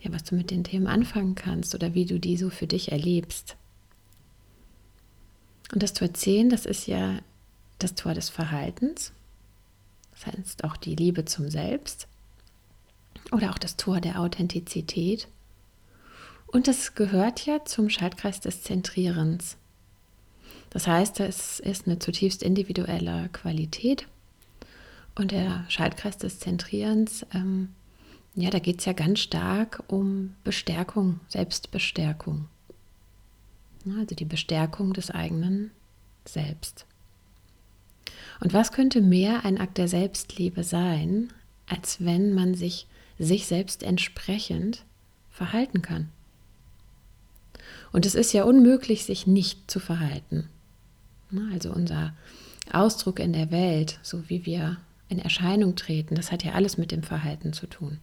ja, 0.00 0.12
was 0.12 0.24
du 0.24 0.34
mit 0.34 0.50
den 0.50 0.64
Themen 0.64 0.86
anfangen 0.88 1.34
kannst 1.34 1.74
oder 1.74 1.94
wie 1.94 2.04
du 2.04 2.18
die 2.18 2.36
so 2.36 2.50
für 2.50 2.66
dich 2.66 2.92
erlebst. 2.92 3.56
Und 5.72 5.82
das 5.82 5.94
Tor 5.94 6.12
10, 6.12 6.50
das 6.50 6.66
ist 6.66 6.86
ja 6.86 7.18
das 7.78 7.94
Tor 7.94 8.14
des 8.14 8.28
Verhaltens, 8.28 9.12
das 10.12 10.26
heißt 10.26 10.64
auch 10.64 10.76
die 10.76 10.94
Liebe 10.94 11.24
zum 11.24 11.50
Selbst 11.50 12.08
oder 13.32 13.50
auch 13.50 13.58
das 13.58 13.76
Tor 13.76 14.00
der 14.00 14.20
Authentizität. 14.20 15.28
Und 16.46 16.68
das 16.68 16.94
gehört 16.94 17.44
ja 17.44 17.64
zum 17.64 17.90
Schaltkreis 17.90 18.40
des 18.40 18.62
Zentrierens. 18.62 19.56
Das 20.70 20.86
heißt, 20.86 21.20
es 21.20 21.60
ist 21.60 21.86
eine 21.86 21.98
zutiefst 21.98 22.42
individuelle 22.42 23.28
Qualität. 23.30 24.06
Und 25.14 25.32
der 25.32 25.64
Schaltkreis 25.68 26.18
des 26.18 26.38
Zentrierens, 26.38 27.26
ähm, 27.32 27.74
ja, 28.34 28.50
da 28.50 28.58
geht 28.58 28.80
es 28.80 28.84
ja 28.84 28.92
ganz 28.92 29.20
stark 29.20 29.82
um 29.88 30.34
Bestärkung, 30.44 31.20
Selbstbestärkung. 31.28 32.48
Also 33.98 34.14
die 34.14 34.24
Bestärkung 34.24 34.92
des 34.92 35.10
eigenen 35.10 35.70
Selbst. 36.26 36.86
Und 38.40 38.52
was 38.52 38.72
könnte 38.72 39.00
mehr 39.00 39.44
ein 39.44 39.58
Akt 39.58 39.78
der 39.78 39.88
Selbstliebe 39.88 40.62
sein, 40.62 41.32
als 41.66 42.04
wenn 42.04 42.32
man 42.32 42.54
sich 42.54 42.86
sich 43.18 43.46
selbst 43.46 43.82
entsprechend 43.82 44.84
verhalten 45.30 45.82
kann? 45.82 46.10
Und 47.92 48.04
es 48.04 48.14
ist 48.14 48.32
ja 48.32 48.44
unmöglich, 48.44 49.04
sich 49.04 49.26
nicht 49.26 49.70
zu 49.70 49.80
verhalten. 49.80 50.48
Ne, 51.30 51.48
also 51.52 51.72
unser 51.72 52.14
Ausdruck 52.70 53.20
in 53.20 53.32
der 53.32 53.50
Welt, 53.50 53.98
so 54.02 54.28
wie 54.28 54.44
wir 54.44 54.76
in 55.08 55.18
Erscheinung 55.18 55.76
treten, 55.76 56.14
das 56.14 56.30
hat 56.30 56.44
ja 56.44 56.52
alles 56.52 56.78
mit 56.78 56.92
dem 56.92 57.02
Verhalten 57.02 57.52
zu 57.52 57.66
tun. 57.66 57.98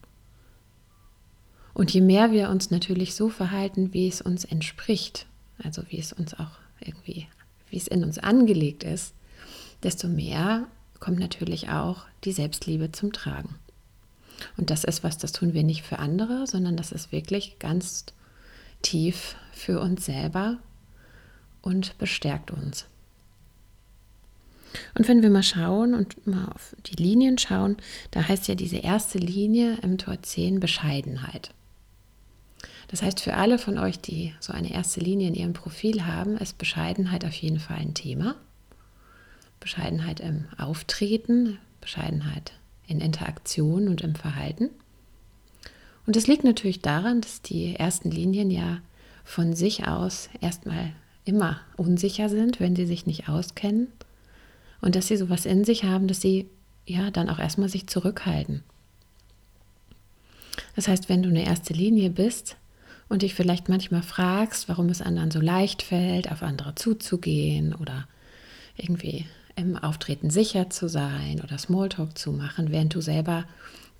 Und 1.73 1.91
je 1.93 2.01
mehr 2.01 2.31
wir 2.31 2.49
uns 2.49 2.71
natürlich 2.71 3.15
so 3.15 3.29
verhalten, 3.29 3.93
wie 3.93 4.07
es 4.07 4.21
uns 4.21 4.45
entspricht, 4.45 5.25
also 5.63 5.83
wie 5.89 5.99
es 5.99 6.13
uns 6.13 6.33
auch 6.33 6.59
irgendwie, 6.79 7.27
wie 7.69 7.77
es 7.77 7.87
in 7.87 8.03
uns 8.03 8.19
angelegt 8.19 8.83
ist, 8.83 9.13
desto 9.83 10.07
mehr 10.07 10.67
kommt 10.99 11.19
natürlich 11.19 11.69
auch 11.69 12.05
die 12.23 12.31
Selbstliebe 12.31 12.91
zum 12.91 13.11
Tragen. 13.11 13.55
Und 14.57 14.69
das 14.69 14.83
ist 14.83 15.03
was, 15.03 15.17
das 15.17 15.31
tun 15.31 15.53
wir 15.53 15.63
nicht 15.63 15.83
für 15.83 15.99
andere, 15.99 16.47
sondern 16.47 16.77
das 16.77 16.91
ist 16.91 17.11
wirklich 17.11 17.59
ganz 17.59 18.05
tief 18.81 19.35
für 19.51 19.79
uns 19.79 20.05
selber 20.05 20.57
und 21.61 21.97
bestärkt 21.97 22.51
uns. 22.51 22.85
Und 24.95 25.07
wenn 25.07 25.21
wir 25.21 25.29
mal 25.29 25.43
schauen 25.43 25.93
und 25.93 26.25
mal 26.25 26.47
auf 26.47 26.75
die 26.85 27.01
Linien 27.01 27.37
schauen, 27.37 27.77
da 28.11 28.27
heißt 28.27 28.47
ja 28.47 28.55
diese 28.55 28.77
erste 28.77 29.17
Linie 29.19 29.77
im 29.81 29.97
Tor 29.97 30.21
10 30.21 30.59
Bescheidenheit. 30.59 31.51
Das 32.87 33.01
heißt, 33.01 33.21
für 33.21 33.35
alle 33.35 33.57
von 33.57 33.77
euch, 33.77 33.99
die 33.99 34.33
so 34.39 34.53
eine 34.53 34.71
erste 34.71 34.99
Linie 34.99 35.27
in 35.27 35.35
ihrem 35.35 35.53
Profil 35.53 36.05
haben, 36.05 36.37
ist 36.37 36.57
Bescheidenheit 36.57 37.25
auf 37.25 37.33
jeden 37.33 37.59
Fall 37.59 37.77
ein 37.77 37.93
Thema. 37.93 38.35
Bescheidenheit 39.63 40.19
im 40.19 40.45
Auftreten, 40.57 41.57
Bescheidenheit 41.79 42.51
in 42.85 42.99
Interaktion 42.99 43.87
und 43.87 44.01
im 44.01 44.13
Verhalten. 44.13 44.69
Und 46.05 46.17
es 46.17 46.27
liegt 46.27 46.43
natürlich 46.43 46.81
daran, 46.81 47.21
dass 47.21 47.41
die 47.41 47.75
ersten 47.77 48.11
Linien 48.11 48.51
ja 48.51 48.81
von 49.23 49.53
sich 49.53 49.87
aus 49.87 50.29
erstmal 50.41 50.91
immer 51.23 51.61
unsicher 51.77 52.27
sind, 52.27 52.59
wenn 52.59 52.75
sie 52.75 52.85
sich 52.85 53.05
nicht 53.05 53.29
auskennen 53.29 53.87
und 54.81 54.95
dass 54.95 55.07
sie 55.07 55.15
sowas 55.15 55.45
in 55.45 55.63
sich 55.63 55.85
haben, 55.85 56.09
dass 56.09 56.19
sie 56.19 56.49
ja 56.85 57.09
dann 57.09 57.29
auch 57.29 57.39
erstmal 57.39 57.69
sich 57.69 57.87
zurückhalten. 57.87 58.63
Das 60.75 60.89
heißt, 60.89 61.07
wenn 61.07 61.23
du 61.23 61.29
eine 61.29 61.45
erste 61.45 61.73
Linie 61.73 62.09
bist 62.09 62.57
und 63.07 63.21
dich 63.21 63.33
vielleicht 63.33 63.69
manchmal 63.69 64.03
fragst, 64.03 64.67
warum 64.67 64.89
es 64.89 65.01
anderen 65.01 65.31
so 65.31 65.39
leicht 65.39 65.83
fällt, 65.83 66.29
auf 66.29 66.43
andere 66.43 66.75
zuzugehen 66.75 67.73
oder 67.73 68.09
irgendwie 68.75 69.25
im 69.55 69.77
Auftreten 69.77 70.29
sicher 70.29 70.69
zu 70.69 70.87
sein 70.87 71.41
oder 71.41 71.57
Smalltalk 71.57 72.17
zu 72.17 72.31
machen, 72.31 72.71
während 72.71 72.93
du 72.95 73.01
selber 73.01 73.45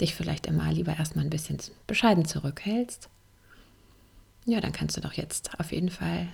dich 0.01 0.15
vielleicht 0.15 0.48
immer 0.48 0.72
lieber 0.72 0.98
erstmal 0.98 1.25
ein 1.25 1.29
bisschen 1.29 1.60
bescheiden 1.88 2.25
zurückhältst, 2.25 3.10
ja, 4.45 4.60
dann 4.60 4.74
kannst 4.74 4.98
du 4.98 5.01
doch 5.01 5.13
jetzt 5.13 5.57
auf 5.60 5.72
jeden 5.72 5.89
Fall 5.89 6.27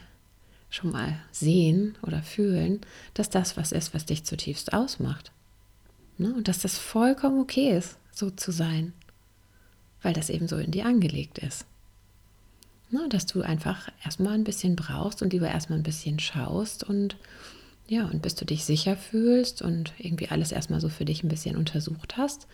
schon 0.70 0.92
mal 0.92 1.20
sehen 1.32 1.98
oder 2.02 2.22
fühlen, 2.22 2.82
dass 3.14 3.30
das 3.30 3.58
was 3.58 3.72
ist, 3.72 3.94
was 3.94 4.06
dich 4.06 4.24
zutiefst 4.24 4.74
ausmacht. 4.74 5.32
Ne? 6.18 6.34
Und 6.34 6.48
dass 6.48 6.60
das 6.60 6.78
vollkommen 6.78 7.40
okay 7.40 7.78
ist, 7.78 7.98
so 8.12 8.30
zu 8.30 8.52
sein, 8.52 8.94
weil 10.02 10.14
das 10.14 10.30
eben 10.30 10.48
so 10.48 10.58
in 10.58 10.72
dir 10.72 10.86
angelegt 10.86 11.40
ist. 11.40 11.66
Ne? 12.92 13.08
Dass 13.10 13.26
du 13.26 13.42
einfach 13.42 13.90
erstmal 14.04 14.34
ein 14.34 14.44
bisschen 14.44 14.76
brauchst 14.76 15.22
und 15.22 15.34
lieber 15.34 15.50
erstmal 15.50 15.80
ein 15.80 15.84
bisschen 15.84 16.20
schaust 16.20 16.84
und 16.84 17.18
ja, 17.90 18.06
und 18.06 18.22
bis 18.22 18.36
du 18.36 18.46
dich 18.46 18.66
sicher 18.66 18.96
fühlst 18.96 19.62
und 19.62 19.94
irgendwie 19.98 20.30
alles 20.30 20.52
erstmal 20.52 20.80
so 20.80 20.90
für 20.90 21.06
dich 21.06 21.24
ein 21.24 21.30
bisschen 21.30 21.56
untersucht 21.56 22.18
hast, 22.18 22.48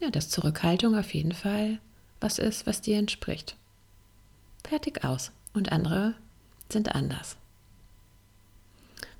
ja, 0.00 0.10
dass 0.10 0.30
Zurückhaltung 0.30 0.96
auf 0.98 1.12
jeden 1.14 1.32
Fall 1.32 1.78
was 2.20 2.38
ist, 2.38 2.66
was 2.66 2.80
dir 2.80 2.98
entspricht. 2.98 3.56
Fertig 4.64 5.04
aus. 5.04 5.32
und 5.54 5.70
andere 5.70 6.14
sind 6.70 6.94
anders. 6.94 7.36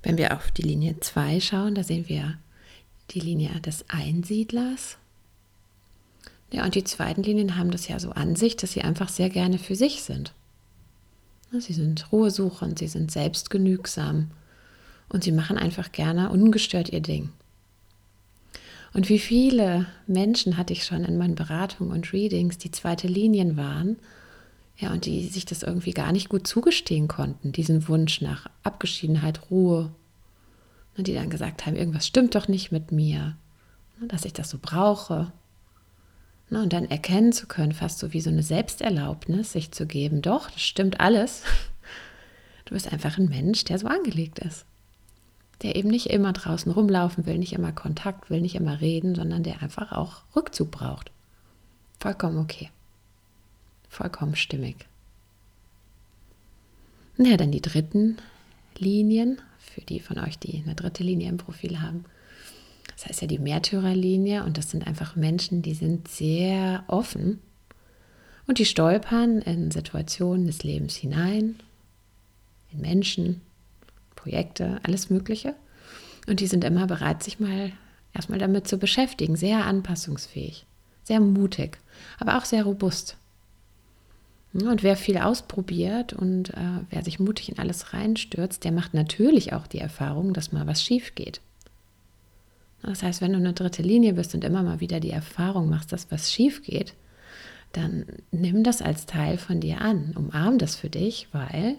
Wenn 0.01 0.17
wir 0.17 0.35
auf 0.35 0.49
die 0.49 0.63
Linie 0.63 0.99
2 0.99 1.39
schauen, 1.39 1.75
da 1.75 1.83
sehen 1.83 2.09
wir 2.09 2.39
die 3.11 3.19
Linie 3.19 3.61
des 3.61 3.85
Einsiedlers. 3.87 4.97
Ja, 6.51 6.65
und 6.65 6.73
die 6.73 6.83
zweiten 6.83 7.21
Linien 7.21 7.55
haben 7.55 7.69
das 7.69 7.87
ja 7.87 7.99
so 7.99 8.11
an 8.11 8.35
sich, 8.35 8.57
dass 8.57 8.71
sie 8.71 8.81
einfach 8.81 9.09
sehr 9.09 9.29
gerne 9.29 9.59
für 9.59 9.75
sich 9.75 10.01
sind. 10.01 10.33
Sie 11.51 11.73
sind 11.73 12.11
ruhesuchend, 12.11 12.79
sie 12.79 12.87
sind 12.87 13.11
selbstgenügsam 13.11 14.31
und 15.09 15.23
sie 15.23 15.31
machen 15.31 15.57
einfach 15.57 15.91
gerne 15.91 16.29
ungestört 16.29 16.89
ihr 16.89 17.01
Ding. 17.01 17.29
Und 18.93 19.09
wie 19.09 19.19
viele 19.19 19.87
Menschen 20.05 20.55
hatte 20.57 20.73
ich 20.73 20.85
schon 20.85 21.03
in 21.03 21.17
meinen 21.17 21.35
Beratungen 21.35 21.91
und 21.91 22.13
Readings, 22.13 22.59
die 22.59 22.71
zweite 22.71 23.07
Linien 23.07 23.57
waren, 23.57 23.97
ja, 24.77 24.91
und 24.91 25.05
die 25.05 25.27
sich 25.27 25.45
das 25.45 25.63
irgendwie 25.63 25.91
gar 25.91 26.11
nicht 26.11 26.29
gut 26.29 26.47
zugestehen 26.47 27.07
konnten, 27.07 27.51
diesen 27.51 27.87
Wunsch 27.87 28.21
nach 28.21 28.47
Abgeschiedenheit, 28.63 29.51
Ruhe. 29.51 29.91
Und 30.97 31.07
die 31.07 31.13
dann 31.13 31.29
gesagt 31.29 31.65
haben, 31.65 31.75
irgendwas 31.75 32.05
stimmt 32.05 32.35
doch 32.35 32.47
nicht 32.47 32.71
mit 32.71 32.91
mir, 32.91 33.35
ne, 33.99 34.07
dass 34.07 34.25
ich 34.25 34.33
das 34.33 34.49
so 34.49 34.59
brauche. 34.61 35.31
Ne, 36.49 36.61
und 36.61 36.73
dann 36.73 36.85
erkennen 36.85 37.33
zu 37.33 37.47
können, 37.47 37.71
fast 37.71 37.99
so 37.99 38.13
wie 38.13 38.21
so 38.21 38.29
eine 38.29 38.43
Selbsterlaubnis, 38.43 39.53
sich 39.53 39.71
zu 39.71 39.87
geben, 39.87 40.21
doch, 40.21 40.51
das 40.51 40.61
stimmt 40.61 40.99
alles. 40.99 41.43
Du 42.65 42.75
bist 42.75 42.91
einfach 42.91 43.17
ein 43.17 43.27
Mensch, 43.27 43.65
der 43.65 43.77
so 43.77 43.87
angelegt 43.87 44.39
ist. 44.39 44.65
Der 45.63 45.75
eben 45.75 45.89
nicht 45.89 46.07
immer 46.07 46.33
draußen 46.33 46.71
rumlaufen 46.71 47.25
will, 47.25 47.37
nicht 47.37 47.53
immer 47.53 47.71
Kontakt 47.71 48.29
will, 48.29 48.41
nicht 48.41 48.55
immer 48.55 48.81
reden, 48.81 49.15
sondern 49.15 49.43
der 49.43 49.61
einfach 49.61 49.91
auch 49.93 50.23
Rückzug 50.35 50.71
braucht. 50.71 51.11
Vollkommen 51.99 52.37
okay. 52.37 52.69
Vollkommen 53.87 54.35
stimmig. 54.35 54.87
Ja, 57.17 57.37
dann 57.37 57.51
die 57.51 57.61
dritten 57.61 58.17
Linien, 58.77 59.39
für 59.59 59.81
die 59.81 59.99
von 59.99 60.17
euch, 60.19 60.37
die 60.37 60.61
eine 60.65 60.75
dritte 60.75 61.03
Linie 61.03 61.29
im 61.29 61.37
Profil 61.37 61.79
haben. 61.79 62.05
Das 62.95 63.05
heißt 63.05 63.21
ja 63.21 63.27
die 63.27 63.39
Märtyrerlinie 63.39 64.43
und 64.43 64.57
das 64.57 64.69
sind 64.69 64.85
einfach 64.85 65.15
Menschen, 65.15 65.61
die 65.61 65.73
sind 65.73 66.07
sehr 66.07 66.83
offen 66.87 67.39
und 68.47 68.59
die 68.59 68.65
stolpern 68.65 69.41
in 69.41 69.71
Situationen 69.71 70.47
des 70.47 70.63
Lebens 70.63 70.95
hinein, 70.95 71.55
in 72.71 72.81
Menschen, 72.81 73.41
Projekte, 74.23 74.79
alles 74.83 75.09
Mögliche. 75.09 75.53
Und 76.27 76.39
die 76.39 76.47
sind 76.47 76.63
immer 76.63 76.87
bereit, 76.87 77.21
sich 77.21 77.39
mal 77.39 77.73
erstmal 78.13 78.39
damit 78.39 78.67
zu 78.67 78.77
beschäftigen, 78.77 79.35
sehr 79.35 79.65
anpassungsfähig, 79.65 80.65
sehr 81.03 81.19
mutig, 81.19 81.77
aber 82.19 82.37
auch 82.37 82.45
sehr 82.45 82.63
robust. 82.63 83.17
Und 84.53 84.83
wer 84.83 84.95
viel 84.95 85.17
ausprobiert 85.17 86.13
und 86.13 86.51
äh, 86.51 86.81
wer 86.89 87.03
sich 87.03 87.19
mutig 87.19 87.49
in 87.49 87.59
alles 87.59 87.93
reinstürzt, 87.93 88.63
der 88.63 88.71
macht 88.71 88.93
natürlich 88.93 89.51
auch 89.51 89.67
die 89.67 89.79
Erfahrung, 89.79 90.33
dass 90.33 90.51
mal 90.51 90.67
was 90.67 90.81
schief 90.81 91.15
geht. 91.15 91.41
Das 92.83 93.01
heißt, 93.03 93.21
wenn 93.21 93.31
du 93.31 93.39
eine 93.39 93.53
dritte 93.53 93.81
Linie 93.81 94.13
bist 94.13 94.35
und 94.35 94.43
immer 94.43 94.61
mal 94.61 94.79
wieder 94.79 94.99
die 94.99 95.09
Erfahrung 95.09 95.69
machst, 95.69 95.91
dass 95.91 96.11
was 96.11 96.31
schief 96.31 96.63
geht, 96.63 96.93
dann 97.71 98.05
nimm 98.31 98.63
das 98.63 98.81
als 98.81 99.05
Teil 99.05 99.37
von 99.37 99.59
dir 99.59 99.81
an, 99.81 100.13
umarm 100.15 100.59
das 100.59 100.75
für 100.75 100.89
dich, 100.89 101.27
weil 101.31 101.77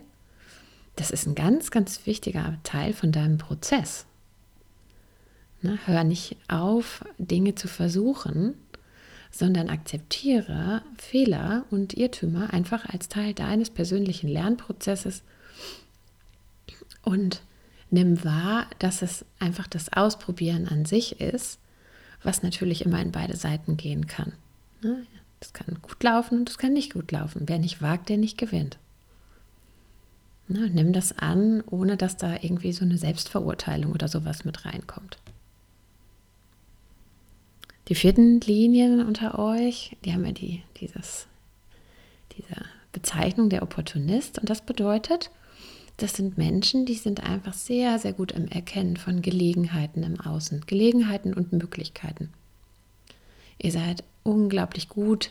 das 0.97 1.11
ist 1.11 1.27
ein 1.27 1.35
ganz, 1.35 1.71
ganz 1.71 2.07
wichtiger 2.07 2.59
Teil 2.63 2.93
von 2.93 3.13
deinem 3.13 3.39
Prozess. 3.39 4.07
Ne, 5.63 5.79
hör 5.87 6.05
nicht 6.05 6.37
auf, 6.49 7.05
Dinge 7.19 7.55
zu 7.55 7.69
versuchen, 7.69 8.55
sondern 9.31 9.71
akzeptiere 9.71 10.83
Fehler 10.97 11.65
und 11.71 11.95
Irrtümer 11.95 12.53
einfach 12.53 12.89
als 12.89 13.09
Teil 13.09 13.35
deines 13.35 13.71
persönlichen 13.71 14.29
Lernprozesses 14.29 15.23
und 17.03 17.43
nimm 17.91 18.25
wahr, 18.25 18.67
dass 18.79 19.03
es 19.03 19.25
einfach 19.39 19.67
das 19.67 19.93
Ausprobieren 19.93 20.69
an 20.69 20.85
sich 20.85 21.21
ist, 21.21 21.59
was 22.23 22.43
natürlich 22.43 22.85
immer 22.85 23.01
in 23.01 23.13
beide 23.13 23.37
Seiten 23.37 23.77
gehen 23.77 24.07
kann. 24.07 24.33
Ne? 24.83 25.07
Das 25.41 25.53
kann 25.53 25.79
gut 25.83 26.03
laufen 26.03 26.39
und 26.39 26.49
das 26.49 26.59
kann 26.59 26.73
nicht 26.73 26.95
gut 26.95 27.13
laufen. 27.13 27.43
Wer 27.47 27.59
nicht 27.59 27.83
wagt, 27.83 28.09
der 28.09 28.17
nicht 28.17 28.39
gewinnt. 28.39 28.79
Ne? 30.49 30.71
Nimm 30.71 30.93
das 30.93 31.17
an, 31.19 31.63
ohne 31.67 31.97
dass 31.97 32.17
da 32.17 32.35
irgendwie 32.41 32.73
so 32.73 32.85
eine 32.85 32.99
Selbstverurteilung 32.99 33.93
oder 33.93 34.09
sowas 34.09 34.45
mit 34.45 34.65
reinkommt. 34.65 35.19
Die 37.89 37.95
vierten 37.95 38.41
Linien 38.41 39.05
unter 39.07 39.39
euch, 39.39 39.97
die 40.05 40.13
haben 40.13 40.25
ja 40.25 40.33
die, 40.33 40.63
dieses, 40.81 41.27
diese 42.37 42.63
Bezeichnung 42.93 43.51
der 43.51 43.63
Opportunist 43.63 44.39
und 44.39 44.49
das 44.49 44.63
bedeutet, 44.63 45.31
das 45.99 46.15
sind 46.15 46.39
Menschen, 46.39 46.87
die 46.87 46.95
sind 46.95 47.23
einfach 47.23 47.53
sehr, 47.53 47.99
sehr 47.99 48.13
gut 48.13 48.33
im 48.33 48.49
Erkennen 48.49 48.97
von 48.97 49.23
Gelegenheiten 49.23 50.03
im 50.03 50.21
Außen, 50.21 50.63
Gelegenheiten 50.67 51.35
und 51.35 51.53
Möglichkeiten. 51.53 52.31
Ihr 53.59 53.71
seid 53.71 54.03
unglaublich 54.23 54.89
gut 54.89 55.31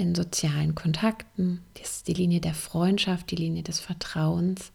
in 0.00 0.14
sozialen 0.14 0.74
Kontakten. 0.74 1.60
Das 1.74 1.96
ist 1.96 2.08
die 2.08 2.14
Linie 2.14 2.40
der 2.40 2.54
Freundschaft, 2.54 3.30
die 3.30 3.36
Linie 3.36 3.62
des 3.62 3.80
Vertrauens. 3.80 4.72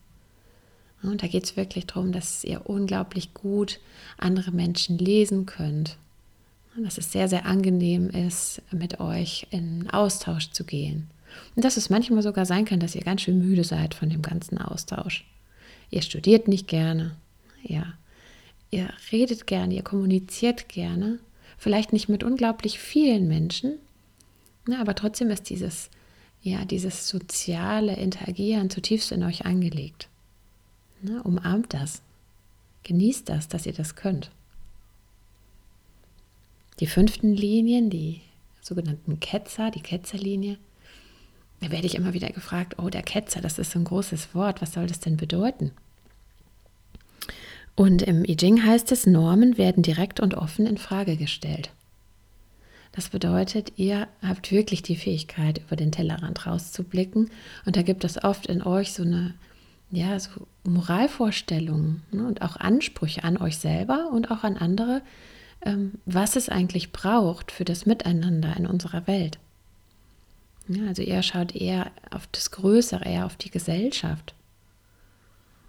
Und 1.02 1.24
da 1.24 1.28
geht 1.28 1.44
es 1.44 1.58
wirklich 1.58 1.88
darum, 1.88 2.12
dass 2.12 2.44
ihr 2.44 2.70
unglaublich 2.70 3.34
gut 3.34 3.80
andere 4.18 4.52
Menschen 4.52 4.98
lesen 4.98 5.46
könnt, 5.46 5.98
dass 6.78 6.98
es 6.98 7.12
sehr, 7.12 7.28
sehr 7.28 7.46
angenehm 7.46 8.10
ist, 8.10 8.62
mit 8.72 9.00
euch 9.00 9.48
in 9.50 9.90
Austausch 9.90 10.52
zu 10.52 10.64
gehen. 10.64 11.10
Und 11.56 11.66
dass 11.66 11.78
es 11.78 11.90
manchmal 11.90 12.22
sogar 12.22 12.46
sein 12.46 12.66
kann, 12.66 12.80
dass 12.80 12.96
ihr 12.96 13.02
ganz 13.02 13.22
schön 13.22 13.40
müde 13.40 13.64
seid 13.64 13.94
von 13.94 14.10
dem 14.10 14.22
ganzen 14.22 14.58
Austausch. 14.58 15.26
Ihr 15.90 16.02
studiert 16.02 16.48
nicht 16.48 16.68
gerne, 16.68 17.16
ja. 17.64 17.94
Ihr 18.72 18.90
redet 19.12 19.48
gerne, 19.48 19.74
ihr 19.74 19.84
kommuniziert 19.84 20.70
gerne, 20.70 21.20
vielleicht 21.58 21.94
nicht 21.94 22.10
mit 22.10 22.24
unglaublich 22.24 22.80
vielen 22.80 23.28
Menschen, 23.28 23.80
na, 24.68 24.82
aber 24.82 24.96
trotzdem 24.96 25.30
ist 25.30 25.50
dieses, 25.50 25.90
ja, 26.42 26.66
dieses 26.66 27.08
soziale 27.08 27.96
Interagieren 27.96 28.70
zutiefst 28.70 29.12
in 29.12 29.24
euch 29.24 29.46
angelegt. 29.46 30.10
Na, 31.02 31.22
umarmt 31.22 31.74
das. 31.74 32.02
Genießt 32.84 33.30
das, 33.30 33.48
dass 33.48 33.66
ihr 33.66 33.74
das 33.74 33.96
könnt. 33.96 34.32
Die 36.80 36.88
fünften 36.88 37.34
Linien, 37.34 37.90
die 37.90 38.22
sogenannten 38.62 39.20
Ketzer, 39.20 39.72
die 39.72 39.82
Ketzerlinie, 39.82 40.58
da 41.62 41.72
werde 41.72 41.88
ich 41.88 41.96
immer 41.96 42.14
wieder 42.14 42.30
gefragt, 42.30 42.78
oh, 42.80 42.90
der 42.90 43.02
Ketzer, 43.02 43.42
das 43.42 43.58
ist 43.60 43.72
so 43.72 43.80
ein 43.80 43.86
großes 43.86 44.36
Wort, 44.36 44.62
was 44.62 44.74
soll 44.74 44.88
das 44.88 45.00
denn 45.00 45.18
bedeuten? 45.18 45.72
Und 47.76 48.02
im 48.02 48.24
I 48.24 48.36
Ching 48.36 48.64
heißt 48.64 48.92
es, 48.92 49.06
Normen 49.06 49.58
werden 49.58 49.84
direkt 49.84 50.20
und 50.20 50.34
offen 50.36 50.66
in 50.66 50.78
Frage 50.78 51.18
gestellt. 51.18 51.72
Das 52.96 53.10
bedeutet, 53.10 53.74
ihr 53.76 54.08
habt 54.22 54.52
wirklich 54.52 54.82
die 54.82 54.96
Fähigkeit, 54.96 55.58
über 55.60 55.76
den 55.76 55.92
Tellerrand 55.92 56.46
rauszublicken. 56.46 57.30
Und 57.66 57.76
da 57.76 57.82
gibt 57.82 58.06
es 58.06 58.24
oft 58.24 58.46
in 58.46 58.64
euch 58.64 58.94
so 58.94 59.04
eine, 59.04 59.34
ja, 59.92 60.18
so 60.18 60.48
Moralvorstellungen 60.64 62.04
ne, 62.12 62.26
und 62.26 62.42
auch 62.42 62.56
Ansprüche 62.56 63.26
an 63.26 63.36
euch 63.36 63.58
selber 63.58 64.10
und 64.14 64.32
auch 64.32 64.46
an 64.46 64.56
andere, 64.56 65.02
ähm, 65.66 65.96
was 66.06 66.38
es 66.38 66.48
eigentlich 66.48 66.94
braucht 66.94 67.52
für 67.52 67.66
das 67.66 67.86
Miteinander 67.86 68.56
in 68.56 68.66
unserer 68.66 69.06
Welt. 69.08 69.40
Ja, 70.70 70.88
also 70.88 71.02
ihr 71.02 71.22
schaut 71.22 71.54
eher 71.54 71.92
auf 72.12 72.28
das 72.32 72.50
Größere, 72.52 73.04
eher 73.04 73.26
auf 73.26 73.36
die 73.36 73.52
Gesellschaft. 73.52 74.34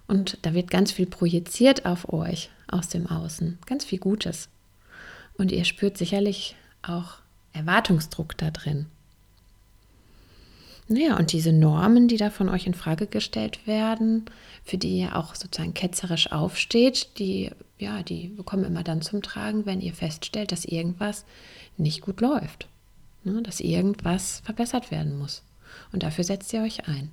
Und 0.07 0.39
da 0.43 0.55
wird 0.55 0.71
ganz 0.71 0.93
viel 0.93 1.07
projiziert 1.07 1.87
auf 1.87 2.13
euch 2.13 2.51
aus 2.69 2.89
dem 2.89 3.09
Außen, 3.09 3.59
ganz 3.67 3.85
viel 3.85 3.99
Gutes. 3.99 4.49
Und 5.37 5.51
ihr 5.51 5.65
spürt 5.65 5.99
sicherlich 5.99 6.55
auch 6.89 7.19
Erwartungsdruck 7.53 8.37
da 8.37 8.51
drin. 8.51 8.87
Naja, 10.89 11.17
und 11.17 11.33
diese 11.33 11.53
Normen, 11.53 12.07
die 12.07 12.17
da 12.17 12.31
von 12.31 12.49
euch 12.49 12.67
in 12.67 12.75
Frage 12.75 13.09
gestellt 13.09 13.67
werden, 13.67 14.27
für 14.65 14.79
die 14.79 14.99
ihr 15.01 15.17
auch 15.17 15.35
sozusagen 15.35 15.75
ketzerisch 15.75 16.31
aufsteht, 16.31 17.19
die, 17.19 17.51
ja, 17.79 18.03
die 18.03 18.29
bekommen 18.29 18.65
immer 18.65 18.85
dann 18.85 19.03
zum 19.03 19.21
Tragen, 19.21 19.67
wenn 19.67 19.81
ihr 19.81 19.95
feststellt, 19.95 20.53
dass 20.53 20.65
irgendwas 20.65 21.25
nicht 21.77 22.03
gut 22.03 22.21
läuft. 22.21 22.69
Ne, 23.27 23.43
dass 23.43 23.59
irgendwas 23.59 24.41
verbessert 24.45 24.93
werden 24.93 25.19
muss. 25.19 25.43
Und 25.91 26.05
dafür 26.05 26.23
setzt 26.23 26.53
ihr 26.53 26.63
euch 26.63 26.87
ein. 26.87 27.11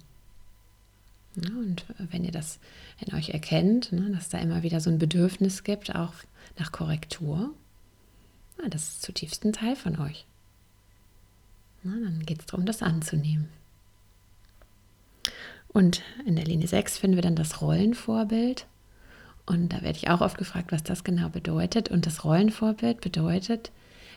Ja, 1.36 1.50
und 1.50 1.86
wenn 1.98 2.24
ihr 2.24 2.32
das 2.32 2.60
in 3.04 3.16
euch 3.16 3.30
erkennt, 3.30 3.92
ne, 3.92 4.12
dass 4.12 4.30
da 4.30 4.38
immer 4.38 4.62
wieder 4.62 4.80
so 4.80 4.92
ein 4.92 5.00
Bedürfnis 5.00 5.64
gibt, 5.64 5.96
auch 5.96 6.14
nach 6.60 6.72
Korrektur, 6.72 7.50
ja, 8.62 8.70
das 8.70 8.84
ist 8.84 9.02
zutiefst 9.02 9.44
ein 9.46 9.54
Teil 9.54 9.76
von 9.76 10.00
euch. 10.00 10.26
Na, 11.84 11.92
dann 11.92 12.26
geht 12.26 12.40
es 12.40 12.46
darum, 12.46 12.66
das 12.66 12.82
anzunehmen. 12.82 13.50
Und 15.68 16.02
in 16.26 16.36
der 16.36 16.46
Linie 16.46 16.68
6 16.68 17.00
finden 17.00 17.18
wir 17.18 17.24
dann 17.24 17.36
das 17.36 17.62
Rollenvorbild. 17.62 18.68
Und 19.46 19.74
da 19.74 19.82
werde 19.82 19.98
ich 19.98 20.10
auch 20.10 20.22
oft 20.22 20.38
gefragt, 20.38 20.72
was 20.72 20.84
das 20.84 21.04
genau 21.04 21.30
bedeutet. 21.30 21.90
Und 21.90 22.06
das 22.06 22.24
Rollenvorbild 22.24 23.02
bedeutet, 23.02 23.72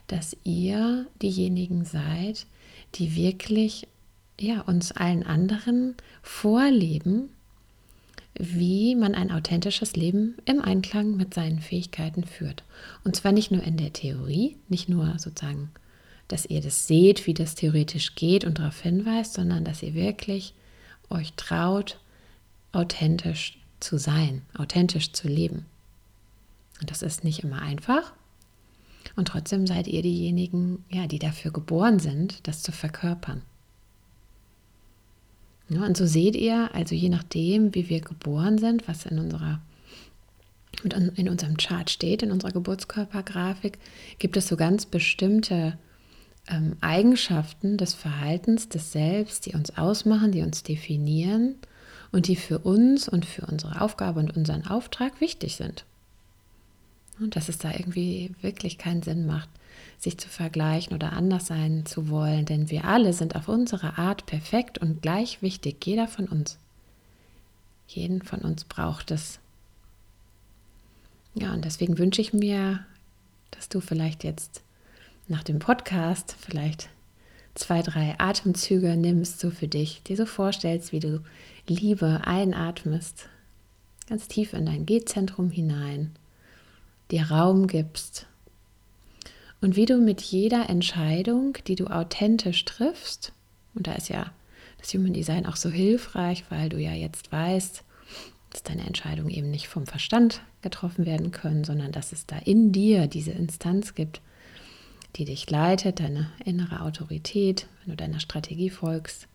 dass 0.07 0.37
ihr 0.44 1.07
diejenigen 1.20 1.85
seid, 1.85 2.46
die 2.94 3.16
wirklich 3.16 3.88
ja, 4.38 4.61
uns 4.61 4.92
allen 4.92 5.25
anderen 5.25 5.94
vorleben, 6.22 7.31
wie 8.38 8.94
man 8.94 9.14
ein 9.14 9.31
authentisches 9.31 9.96
Leben 9.96 10.37
im 10.44 10.61
Einklang 10.61 11.16
mit 11.16 11.35
seinen 11.35 11.61
Fähigkeiten 11.61 12.25
führt. 12.25 12.64
Und 13.05 13.16
zwar 13.16 13.33
nicht 13.33 13.51
nur 13.51 13.62
in 13.62 13.77
der 13.77 13.92
Theorie, 13.92 14.57
nicht 14.68 14.88
nur 14.88 15.18
sozusagen, 15.18 15.70
dass 16.29 16.46
ihr 16.46 16.61
das 16.61 16.87
seht, 16.87 17.27
wie 17.27 17.35
das 17.35 17.55
theoretisch 17.55 18.14
geht 18.14 18.44
und 18.44 18.59
darauf 18.59 18.81
hinweist, 18.81 19.35
sondern 19.35 19.64
dass 19.64 19.83
ihr 19.83 19.94
wirklich 19.94 20.55
euch 21.09 21.33
traut, 21.35 21.99
authentisch 22.72 23.59
zu 23.81 23.99
sein, 23.99 24.42
authentisch 24.57 25.12
zu 25.12 25.29
leben. 25.29 25.66
Und 26.81 26.90
das 26.90 27.03
ist 27.03 27.25
nicht 27.25 27.44
immer 27.44 27.62
einfach. 27.62 28.12
Und 29.14 29.29
trotzdem 29.29 29.66
seid 29.66 29.87
ihr 29.87 30.03
diejenigen, 30.03 30.85
ja, 30.90 31.07
die 31.07 31.18
dafür 31.18 31.53
geboren 31.53 32.01
sind, 32.01 32.46
das 32.46 32.62
zu 32.62 32.72
verkörpern. 32.72 33.42
Ja, 35.68 35.85
und 35.85 35.96
so 35.96 36.07
seht 36.07 36.37
ihr, 36.37 36.70
also 36.74 36.94
je 36.94 37.09
nachdem, 37.09 37.74
wie 37.74 37.88
wir 37.88 38.00
geboren 38.00 38.59
sind, 38.59 38.87
was 38.87 39.07
in 39.07 39.18
unserer 39.18 39.61
in 40.85 41.29
unserem 41.29 41.57
Chart 41.57 41.88
steht, 41.88 42.22
in 42.22 42.31
unserer 42.31 42.52
Geburtskörpergrafik, 42.52 43.79
gibt 44.18 44.37
es 44.37 44.46
so 44.46 44.57
ganz 44.57 44.85
bestimmte 44.85 45.79
ähm, 46.48 46.76
Eigenschaften 46.81 47.76
des 47.76 47.94
Verhaltens, 47.94 48.68
des 48.68 48.92
Selbst, 48.92 49.46
die 49.46 49.55
uns 49.55 49.76
ausmachen, 49.79 50.33
die 50.33 50.42
uns 50.42 50.62
definieren 50.62 51.57
und 52.12 52.29
die 52.29 52.37
für 52.37 52.59
uns 52.59 53.09
und 53.09 53.24
für 53.24 53.46
unsere 53.46 53.81
Aufgabe 53.81 54.20
und 54.20 54.37
unseren 54.37 54.66
Auftrag 54.66 55.20
wichtig 55.20 55.57
sind. 55.57 55.85
Und 57.18 57.37
dass 57.37 57.48
es 57.48 57.59
da 57.59 57.70
irgendwie 57.70 58.35
wirklich 58.42 58.79
keinen 58.79 59.02
Sinn 59.02 59.26
macht, 59.26 59.48
sich 59.98 60.18
zu 60.18 60.29
vergleichen 60.29 60.94
oder 60.94 61.12
anders 61.12 61.46
sein 61.46 61.87
zu 61.87 62.09
wollen, 62.09 62.44
denn 62.44 62.70
wir 62.70 62.85
alle 62.85 63.12
sind 63.12 63.35
auf 63.35 63.48
unsere 63.48 63.96
Art 63.98 64.26
perfekt 64.26 64.79
und 64.79 65.00
gleich 65.00 65.40
wichtig, 65.40 65.85
jeder 65.87 66.09
von 66.09 66.26
uns. 66.26 66.59
Jeden 67.88 68.22
von 68.22 68.40
uns 68.40 68.64
braucht 68.64 69.11
es. 69.11 69.38
Ja, 71.35 71.52
und 71.52 71.64
deswegen 71.64 71.98
wünsche 71.98 72.20
ich 72.20 72.33
mir, 72.33 72.85
dass 73.50 73.68
du 73.68 73.81
vielleicht 73.81 74.24
jetzt 74.24 74.62
nach 75.29 75.42
dem 75.42 75.59
Podcast 75.59 76.37
vielleicht 76.38 76.88
zwei, 77.55 77.83
drei 77.83 78.14
Atemzüge 78.18 78.96
nimmst, 78.96 79.40
so 79.40 79.50
für 79.50 79.68
dich, 79.68 80.02
dir 80.02 80.16
so 80.16 80.26
vorstellst, 80.26 80.92
wie 80.92 81.00
du 81.00 81.22
Liebe 81.66 82.22
einatmest, 82.24 83.29
ganz 84.09 84.29
tief 84.29 84.52
in 84.52 84.66
dein 84.66 84.85
G-Zentrum 84.87 85.50
hinein 85.50 86.14
dir 87.11 87.31
Raum 87.31 87.66
gibst 87.66 88.27
und 89.61 89.77
wie 89.77 89.87
du 89.87 89.99
mit 89.99 90.21
jeder 90.21 90.69
Entscheidung, 90.69 91.57
die 91.66 91.77
du 91.77 91.87
authentisch 91.87 92.64
triffst, 92.64 93.33
und 93.75 93.87
da 93.87 93.95
ist 93.95 94.09
ja 94.09 94.33
das 94.79 94.92
Human 94.95 95.12
Design 95.12 95.47
auch 95.47 95.57
so 95.57 95.71
hilfreich, 95.71 96.45
weil 96.51 96.69
du 96.69 96.79
ja 96.79 96.92
jetzt 96.92 97.33
weißt, 97.33 97.83
dass 98.51 98.62
deine 98.62 98.87
Entscheidungen 98.87 99.31
eben 99.31 99.51
nicht 99.51 99.69
vom 99.69 99.87
Verstand 99.87 100.42
getroffen 100.62 101.07
werden 101.07 101.31
können, 101.31 101.64
sondern 101.64 101.92
dass 101.92 102.12
es 102.12 102.27
da 102.27 102.38
in 102.38 102.73
dir 102.73 103.07
diese 103.07 103.33
Instanz 103.33 103.95
gibt, 103.95 104.21
die 105.16 105.25
dich 105.25 105.51
leitet, 105.51 106.01
deine 106.01 106.31
innere 106.45 106.83
Autorität, 106.83 107.66
wenn 107.81 107.90
du 107.90 107.97
deiner 107.97 108.21
Strategie 108.21 108.71
folgst. 108.71 109.29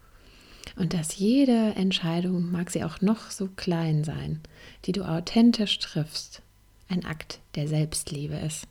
Und 0.76 0.94
dass 0.94 1.18
jede 1.18 1.74
Entscheidung, 1.76 2.52
mag 2.52 2.70
sie 2.70 2.84
auch 2.84 3.02
noch 3.02 3.32
so 3.32 3.48
klein 3.48 4.04
sein, 4.04 4.40
die 4.86 4.92
du 4.92 5.04
authentisch 5.04 5.80
triffst, 5.80 6.42
ein 6.92 7.06
Akt 7.06 7.40
der 7.56 7.68
Selbstliebe 7.68 8.36
ist. 8.36 8.68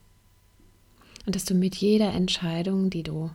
Und 1.26 1.35
dass 1.37 1.44
du 1.44 1.54
mit 1.54 1.76
jeder 1.76 2.12
Entscheidung, 2.12 2.90
die 2.90 3.02
du 3.02 3.30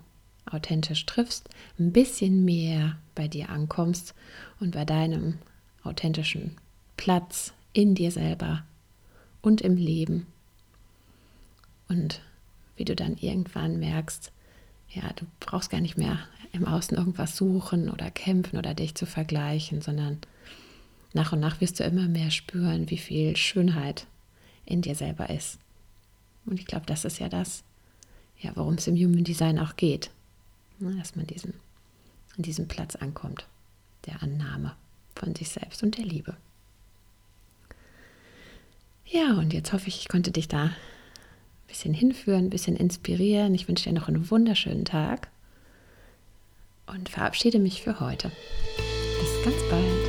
authentisch 0.45 1.05
triffst, 1.05 1.49
ein 1.79 1.91
bisschen 1.91 2.45
mehr 2.45 2.97
bei 3.15 3.27
dir 3.27 3.49
ankommst 3.49 4.13
und 4.59 4.71
bei 4.71 4.85
deinem 4.85 5.39
authentischen 5.83 6.57
Platz 6.97 7.53
in 7.73 7.95
dir 7.95 8.11
selber 8.11 8.63
und 9.41 9.61
im 9.61 9.75
Leben. 9.75 10.27
Und 11.87 12.21
wie 12.75 12.85
du 12.85 12.95
dann 12.95 13.17
irgendwann 13.17 13.79
merkst, 13.79 14.31
ja, 14.89 15.11
du 15.15 15.25
brauchst 15.39 15.69
gar 15.69 15.81
nicht 15.81 15.97
mehr 15.97 16.19
im 16.51 16.65
Außen 16.65 16.97
irgendwas 16.97 17.35
suchen 17.35 17.89
oder 17.89 18.09
kämpfen 18.11 18.57
oder 18.57 18.73
dich 18.73 18.95
zu 18.95 19.05
vergleichen, 19.05 19.81
sondern 19.81 20.19
nach 21.13 21.33
und 21.33 21.39
nach 21.39 21.61
wirst 21.61 21.79
du 21.79 21.83
immer 21.83 22.07
mehr 22.07 22.31
spüren, 22.31 22.89
wie 22.89 22.97
viel 22.97 23.35
Schönheit 23.35 24.07
in 24.65 24.82
dir 24.82 24.95
selber 24.95 25.30
ist. 25.30 25.60
Und 26.45 26.60
ich 26.60 26.65
glaube, 26.65 26.86
das 26.86 27.06
ist 27.06 27.19
ja 27.19 27.30
das, 27.30 27.63
ja, 28.39 28.51
worum 28.56 28.75
es 28.75 28.88
im 28.88 28.95
Human 28.95 29.23
Design 29.23 29.60
auch 29.60 29.75
geht. 29.75 30.12
Dass 30.80 31.15
man 31.15 31.25
diesen, 31.25 31.54
an 32.36 32.43
diesem 32.43 32.67
Platz 32.67 32.95
ankommt, 32.95 33.47
der 34.06 34.21
Annahme 34.21 34.75
von 35.15 35.34
sich 35.34 35.49
selbst 35.49 35.82
und 35.84 35.97
der 35.97 36.06
Liebe. 36.06 36.36
Ja, 39.06 39.34
und 39.36 39.54
jetzt 39.54 39.71
hoffe 39.71 39.88
ich, 39.88 39.99
ich 39.99 40.08
konnte 40.10 40.32
dich 40.32 40.47
da 40.47 40.65
ein 40.65 40.75
bisschen 41.67 41.93
hinführen, 41.93 42.45
ein 42.45 42.49
bisschen 42.49 42.75
inspirieren. 42.75 43.54
Ich 43.54 43.67
wünsche 43.67 43.89
dir 43.89 43.95
noch 43.95 44.08
einen 44.08 44.30
wunderschönen 44.30 44.86
Tag 44.86 45.30
und 46.88 47.10
verabschiede 47.10 47.60
mich 47.60 47.82
für 47.82 47.99
heute. 47.99 48.32
Bis 49.19 49.45
ganz 49.45 49.58
bald. 49.69 50.04